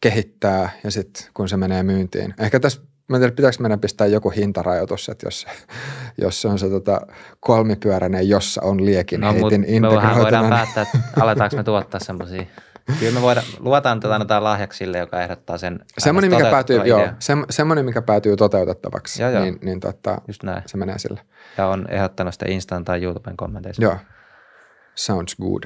kehittää 0.01 0.71
ja 0.85 0.91
sitten 0.91 1.25
kun 1.35 1.49
se 1.49 1.57
menee 1.57 1.83
myyntiin. 1.83 2.35
Ehkä 2.39 2.61
tässä, 2.61 2.81
mä 3.09 3.17
en 3.17 3.21
tiedä, 3.21 3.35
pitääkö 3.35 3.57
meidän 3.61 3.81
pistää 3.81 4.07
joku 4.07 4.31
hintarajoitus, 4.31 5.09
että 5.09 5.27
jos, 5.27 5.47
jos 6.19 6.43
se 6.43 6.49
on 6.49 6.59
se 6.59 6.69
tota, 6.69 7.01
kolmipyöräinen, 7.41 8.29
jossa 8.29 8.63
on 8.65 8.85
liekin 8.85 9.21
No, 9.21 9.33
heitin 9.33 9.83
me 9.83 9.89
voidaan, 9.89 10.49
päättää, 10.49 10.83
että 10.83 10.99
aletaanko 11.21 11.57
me 11.57 11.65
tuottaa 11.65 12.01
semmoisia. 12.01 12.47
Kyllä 13.01 13.13
me 13.15 13.23
voidaan, 13.23 13.47
luvataan 13.59 14.01
tätä 14.01 14.15
annetaan 14.15 14.45
lahjaksi 14.45 14.77
sille, 14.79 14.99
joka 14.99 15.23
ehdottaa 15.23 15.59
sen 15.59 15.81
Semmoinen, 15.99 16.31
mikä 16.31 16.51
päätyy, 16.51 16.81
joo, 16.85 17.09
sem, 17.19 17.45
semmoinen, 17.51 17.85
mikä 17.85 18.03
päätyy 18.03 18.37
toteutettavaksi, 18.37 19.23
Joo, 19.23 19.31
joo. 19.31 19.43
niin, 19.43 19.59
niin 19.63 19.81
tota, 19.81 20.21
Just 20.29 20.43
näin. 20.43 20.63
se 20.67 20.77
menee 20.77 20.99
sille. 20.99 21.21
Ja 21.59 21.67
on 21.67 21.87
ehdottanut 21.91 22.35
sitä 22.35 22.47
Instan 22.49 22.85
tai 22.85 23.03
YouTuben 23.03 23.37
kommenteissa. 23.37 23.83
Joo, 23.83 23.97
sounds 24.97 25.37
good. 25.37 25.63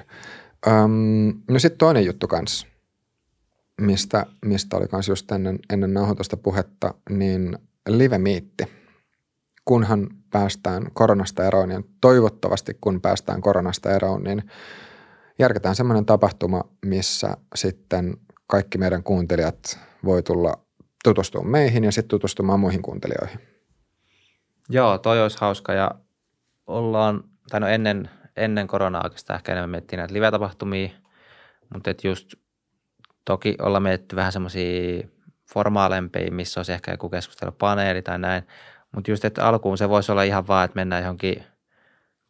Um, 0.67 1.43
no 1.49 1.59
sitten 1.59 1.79
toinen 1.79 2.05
juttu 2.05 2.29
kanssa, 2.29 2.67
mistä, 3.81 4.27
mistä 4.45 4.77
oli 4.77 4.89
kans 4.89 5.09
just 5.09 5.33
ennen, 5.33 5.59
ennen 5.73 5.95
nauhoitusta 5.95 6.37
puhetta, 6.37 6.95
niin 7.11 7.59
live-miitti. 7.89 8.65
Kunhan 9.65 10.09
päästään 10.31 10.87
koronasta 10.93 11.45
eroon, 11.45 11.71
ja 11.71 11.83
toivottavasti 12.01 12.79
kun 12.81 13.01
päästään 13.01 13.41
koronasta 13.41 13.91
eroon, 13.91 14.25
niin 14.25 14.43
järketään 15.39 15.77
semmoinen 15.77 16.07
tapahtuma, 16.07 16.65
missä 16.87 17.37
sitten 17.55 18.17
kaikki 18.47 18.79
meidän 18.79 19.03
kuuntelijat 19.03 19.79
voi 20.05 20.23
tulla 20.23 20.55
tutustumaan 21.05 21.51
meihin 21.51 21.85
ja 21.85 21.93
sitten 21.93 22.09
tutustumaan 22.09 22.61
muihin 22.61 22.83
kuuntelijoihin. 22.83 23.41
Joo, 24.69 24.99
toi 24.99 25.23
olisi 25.23 25.39
hauska 25.41 25.73
ja 25.73 25.91
ollaan, 26.67 27.25
tai 27.51 27.61
no 27.61 27.69
ennen, 27.69 28.11
ennen 28.41 28.67
koronaa 28.67 29.03
oikeastaan 29.05 29.37
ehkä 29.37 29.53
enemmän 29.53 29.71
miettiä 29.71 29.97
näitä 29.97 30.15
live-tapahtumia, 30.15 30.91
mutta 31.75 31.91
et 31.91 32.05
just 32.05 32.35
toki 33.25 33.57
ollaan 33.63 33.83
mietitty 33.83 34.17
vähän 34.17 34.33
semmoisia 34.33 35.09
formaalempia, 35.53 36.31
missä 36.31 36.61
olisi 36.61 36.73
ehkä 36.73 36.91
joku 36.91 37.09
keskustelupaneeli 37.09 38.03
tai 38.03 38.19
näin, 38.19 38.43
mutta 38.93 39.11
just, 39.11 39.25
että 39.25 39.47
alkuun 39.47 39.79
se 39.79 39.89
voisi 39.89 40.13
olla 40.13 40.23
ihan 40.23 40.47
vaan, 40.47 40.65
että 40.65 40.75
mennään 40.75 41.03
johonkin 41.03 41.45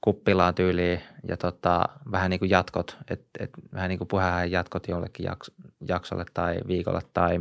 kuppilaan 0.01 0.55
tyyliin 0.55 1.01
ja 1.29 1.37
tota, 1.37 1.85
vähän 2.13 2.31
niin 2.31 2.41
kuin 2.41 2.51
jatkot, 2.51 2.97
että 3.11 3.45
et, 3.45 3.51
vähän 3.75 3.89
niin 3.89 3.99
kuin 3.99 4.09
puheen 4.09 4.51
jatkot 4.51 4.89
jollekin 4.89 5.27
jaks, 5.27 5.51
jaksolle 5.89 6.25
tai 6.35 6.61
viikolle 6.69 7.01
tai 7.15 7.39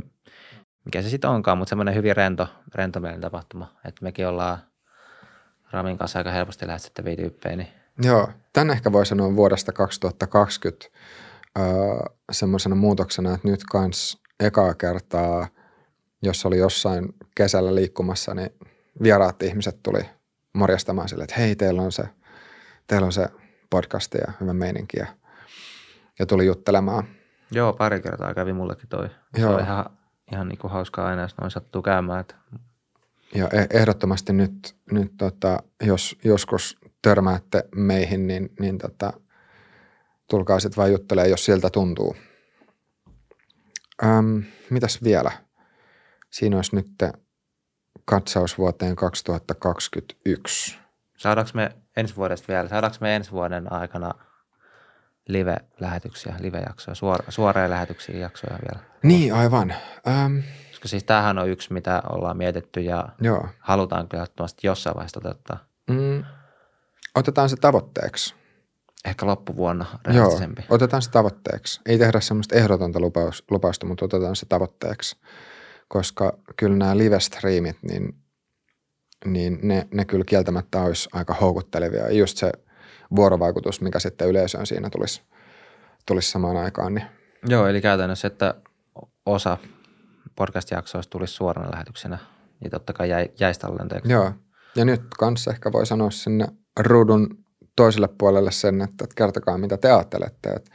mikä 0.86 1.01
se 1.01 1.10
sitten 1.10 1.29
onkaan, 1.29 1.58
mutta 1.58 1.69
semmoinen 1.69 1.95
hyvin 1.95 2.15
rento, 2.15 2.47
rentomielinen 2.75 3.21
tapahtuma, 3.21 3.71
että 3.86 4.03
mekin 4.03 4.27
ollaan 4.27 4.58
Ramin 5.71 5.97
kanssa 5.97 6.19
aika 6.19 6.32
helposti 6.32 6.67
lähestyttäviä 6.67 7.15
tyyppejä, 7.15 7.55
niin 7.55 7.67
Joo, 8.01 8.27
tämän 8.53 8.71
ehkä 8.71 8.91
voi 8.91 9.05
sanoa 9.05 9.35
vuodesta 9.35 9.71
2020 9.73 10.85
öö, 11.59 11.65
semmoisena 12.31 12.75
muutoksena, 12.75 13.33
että 13.33 13.47
nyt 13.47 13.63
kans 13.71 14.21
ekaa 14.39 14.73
kertaa, 14.73 15.47
jos 16.21 16.45
oli 16.45 16.57
jossain 16.57 17.15
kesällä 17.35 17.75
liikkumassa, 17.75 18.33
niin 18.33 18.49
vieraat 19.03 19.43
ihmiset 19.43 19.83
tuli 19.83 20.01
morjastamaan 20.53 21.09
sille, 21.09 21.23
että 21.23 21.35
hei, 21.38 21.55
teillä 21.55 21.81
on 21.81 21.91
se, 21.91 22.03
teillä 22.88 23.05
on 23.05 23.12
se 23.13 23.27
podcast 23.69 24.13
ja 24.13 24.33
hyvä 24.41 24.53
meininki 24.53 24.97
ja, 24.99 25.07
ja 26.19 26.25
tuli 26.25 26.45
juttelemaan. 26.45 27.03
joo, 27.51 27.73
pari 27.73 28.01
kertaa 28.01 28.33
kävi 28.33 28.53
mullekin 28.53 28.89
toi. 28.89 29.09
Se 29.35 29.41
Joo. 29.41 29.53
on 29.53 29.59
ihan, 29.59 29.85
ihan 30.33 30.47
niin 30.47 30.57
kuin 30.59 30.71
hauskaa 30.71 31.07
aina, 31.07 31.21
jos 31.21 31.38
noin 31.41 31.51
sattuu 31.51 31.81
käymään, 31.81 32.19
että 32.19 32.35
Ja 33.35 33.47
e- 33.53 33.67
ehdottomasti 33.79 34.33
nyt, 34.33 34.75
nyt 34.91 35.12
tota, 35.17 35.63
jos 35.81 36.17
joskus 36.23 36.79
törmäätte 37.01 37.63
meihin, 37.75 38.27
niin, 38.27 38.49
niin 38.59 38.77
tota, 38.77 39.13
tulkaa 40.29 40.59
sitten 40.59 40.77
vaan 40.77 40.91
juttelemaan, 40.91 41.29
jos 41.29 41.45
siltä 41.45 41.69
tuntuu. 41.69 42.15
Öm, 44.03 44.43
mitäs 44.69 45.03
vielä? 45.03 45.31
Siinä 46.29 46.55
olisi 46.55 46.75
nyt 46.75 46.88
katsaus 48.05 48.57
vuoteen 48.57 48.95
2021. 48.95 50.77
Saadaanko 51.17 51.51
me 51.53 51.71
ensi 51.97 52.15
vuodesta 52.15 52.47
vielä, 52.47 52.69
saadaanko 52.69 52.97
me 53.01 53.15
ensi 53.15 53.31
vuoden 53.31 53.73
aikana 53.73 54.12
live-lähetyksiä, 55.27 56.35
live-jaksoja, 56.39 56.95
suora, 56.95 57.31
suoria 57.31 57.69
lähetyksiä 57.69 58.17
jaksoja 58.17 58.59
vielä? 58.62 58.85
Niin, 59.03 59.33
aivan. 59.33 59.73
Ähm, 60.07 60.38
Koska 60.69 60.88
siis 60.88 61.03
tämähän 61.03 61.38
on 61.38 61.49
yksi, 61.49 61.73
mitä 61.73 62.01
ollaan 62.09 62.38
mietitty 62.38 62.81
ja 62.81 63.09
joo. 63.21 63.47
halutaan 63.59 64.07
kyllä 64.07 64.25
jossain 64.63 64.95
vaiheessa 64.95 65.19
toteuttaa. 65.19 65.57
Mm, 65.89 66.23
otetaan 67.15 67.49
se 67.49 67.55
tavoitteeksi. 67.55 68.35
Ehkä 69.05 69.25
loppuvuonna 69.25 69.85
Joo, 70.13 70.39
otetaan 70.69 71.01
se 71.01 71.12
tavoitteeksi. 71.12 71.81
Ei 71.85 71.97
tehdä 71.97 72.19
semmoista 72.19 72.55
ehdotonta 72.55 72.99
lupaus, 72.99 73.43
lupausta, 73.51 73.85
mutta 73.85 74.05
otetaan 74.05 74.35
se 74.35 74.45
tavoitteeksi. 74.45 75.17
Koska 75.88 76.38
kyllä 76.57 76.75
nämä 76.75 76.97
live-striimit, 76.97 77.77
niin, 77.81 78.15
niin 79.25 79.59
ne, 79.63 79.88
ne 79.93 80.05
kyllä 80.05 80.23
kieltämättä 80.27 80.81
olisi 80.81 81.09
aika 81.13 81.33
houkuttelevia. 81.33 82.03
Ja 82.03 82.12
just 82.12 82.38
se 82.38 82.51
vuorovaikutus, 83.15 83.81
mikä 83.81 83.99
sitten 83.99 84.27
yleisöön 84.27 84.65
siinä 84.65 84.89
tulisi, 84.89 85.21
tulisi 86.05 86.31
samaan 86.31 86.57
aikaan. 86.57 86.93
Niin. 86.93 87.05
Joo, 87.47 87.67
eli 87.67 87.81
käytännössä, 87.81 88.27
että 88.27 88.55
osa 89.25 89.57
podcast-jaksoista 90.35 91.09
tulisi 91.12 91.33
suorana 91.33 91.71
lähetyksenä, 91.71 92.17
niin 92.59 92.71
totta 92.71 92.93
kai 92.93 93.09
jäi, 93.09 93.29
jäisi 93.39 93.59
tallenteeksi. 93.59 94.12
Joo, 94.12 94.33
ja 94.75 94.85
nyt 94.85 95.01
kanssa 95.19 95.51
ehkä 95.51 95.71
voi 95.71 95.85
sanoa 95.85 96.12
sinne 96.12 96.47
ruudun 96.79 97.45
toiselle 97.75 98.10
puolelle 98.17 98.51
sen, 98.51 98.82
että, 98.82 99.03
että 99.03 99.15
kertokaa 99.15 99.58
mitä 99.58 99.77
te 99.77 99.91
ajattelette. 99.91 100.49
Että 100.49 100.71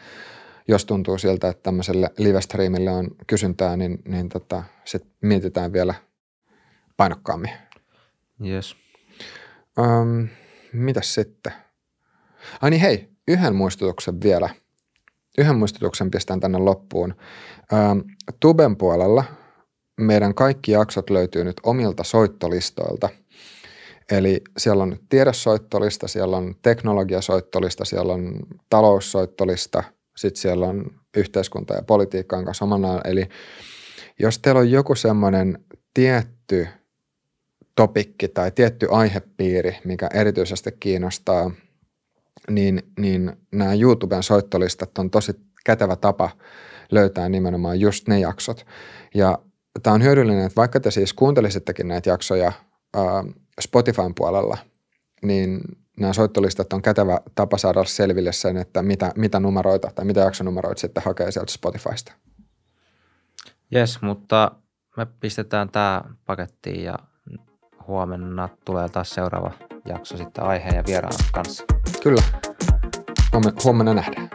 jos 0.68 0.84
tuntuu 0.84 1.18
siltä, 1.18 1.48
että 1.48 1.62
tämmöiselle 1.62 2.10
live-streamille 2.18 2.90
on 2.90 3.10
kysyntää, 3.26 3.76
niin, 3.76 3.98
niin 4.08 4.28
tota, 4.28 4.62
sit 4.84 5.06
mietitään 5.20 5.72
vielä 5.72 5.94
painokkaammin. 6.96 7.50
Yes. 8.46 8.76
Um, 9.78 10.28
mitäs 10.72 11.14
sitten? 11.14 11.52
Ai 12.62 12.70
niin 12.70 12.80
hei, 12.80 13.08
yhden 13.28 13.54
muistutuksen 13.54 14.20
vielä. 14.22 14.48
Yhden 15.38 15.56
muistutuksen 15.56 16.10
pistän 16.10 16.40
tänne 16.40 16.58
loppuun. 16.58 17.14
Um, 17.72 18.04
Tuben 18.40 18.76
puolella 18.76 19.24
meidän 20.00 20.34
kaikki 20.34 20.72
jaksot 20.72 21.10
löytyy 21.10 21.44
nyt 21.44 21.60
omilta 21.62 22.04
soittolistoilta. 22.04 23.08
Eli 24.10 24.40
siellä 24.58 24.82
on 24.82 24.96
tiedesoittolista, 25.08 26.08
siellä 26.08 26.36
on 26.36 26.54
teknologiasoittolista, 26.62 27.84
siellä 27.84 28.12
on 28.12 28.38
taloussoittolista, 28.70 29.82
sitten 30.16 30.40
siellä 30.40 30.66
on 30.66 30.90
yhteiskunta 31.16 31.74
ja 31.74 31.82
politiikkaan 31.82 32.44
kanssa 32.44 32.64
omana. 32.64 33.00
Eli 33.04 33.28
jos 34.18 34.38
teillä 34.38 34.60
on 34.60 34.70
joku 34.70 34.94
semmoinen 34.94 35.64
tietty 35.94 36.68
topikki 37.76 38.28
tai 38.28 38.50
tietty 38.50 38.86
aihepiiri, 38.90 39.78
mikä 39.84 40.08
erityisesti 40.14 40.72
kiinnostaa, 40.80 41.50
niin, 42.50 42.82
niin 42.98 43.36
nämä 43.52 43.74
YouTuben 43.74 44.22
soittolistat 44.22 44.98
on 44.98 45.10
tosi 45.10 45.32
kätevä 45.64 45.96
tapa 45.96 46.30
löytää 46.90 47.28
nimenomaan 47.28 47.80
just 47.80 48.08
ne 48.08 48.20
jaksot. 48.20 48.66
Ja 49.14 49.38
tämä 49.82 49.94
on 49.94 50.02
hyödyllinen, 50.02 50.46
että 50.46 50.56
vaikka 50.56 50.80
te 50.80 50.90
siis 50.90 51.12
kuuntelisittekin 51.12 51.88
näitä 51.88 52.10
jaksoja 52.10 52.52
Spotifyn 53.60 54.14
puolella, 54.14 54.58
niin 55.22 55.60
nämä 56.00 56.12
soittolistat 56.12 56.72
on 56.72 56.82
kätevä 56.82 57.20
tapa 57.34 57.58
saada 57.58 57.84
selville 57.84 58.32
sen, 58.32 58.56
että 58.56 58.82
mitä, 58.82 59.12
mitä 59.16 59.40
numeroita 59.40 59.90
tai 59.94 60.04
mitä 60.04 60.20
jaksonumeroita 60.20 60.80
sitten 60.80 61.02
hakee 61.02 61.30
sieltä 61.30 61.52
Spotifysta. 61.52 62.12
Yes, 63.74 64.02
mutta 64.02 64.50
me 64.96 65.06
pistetään 65.20 65.68
tämä 65.68 66.02
pakettiin 66.26 66.84
ja 66.84 66.98
huomenna 67.86 68.48
tulee 68.64 68.88
taas 68.88 69.10
seuraava 69.10 69.52
jakso 69.84 70.16
sitten 70.16 70.44
aiheen 70.44 70.76
ja 70.76 70.84
vieraan 70.86 71.14
kanssa. 71.32 71.64
Kyllä. 72.02 72.22
Huomenna 73.64 73.94
nähdään. 73.94 74.30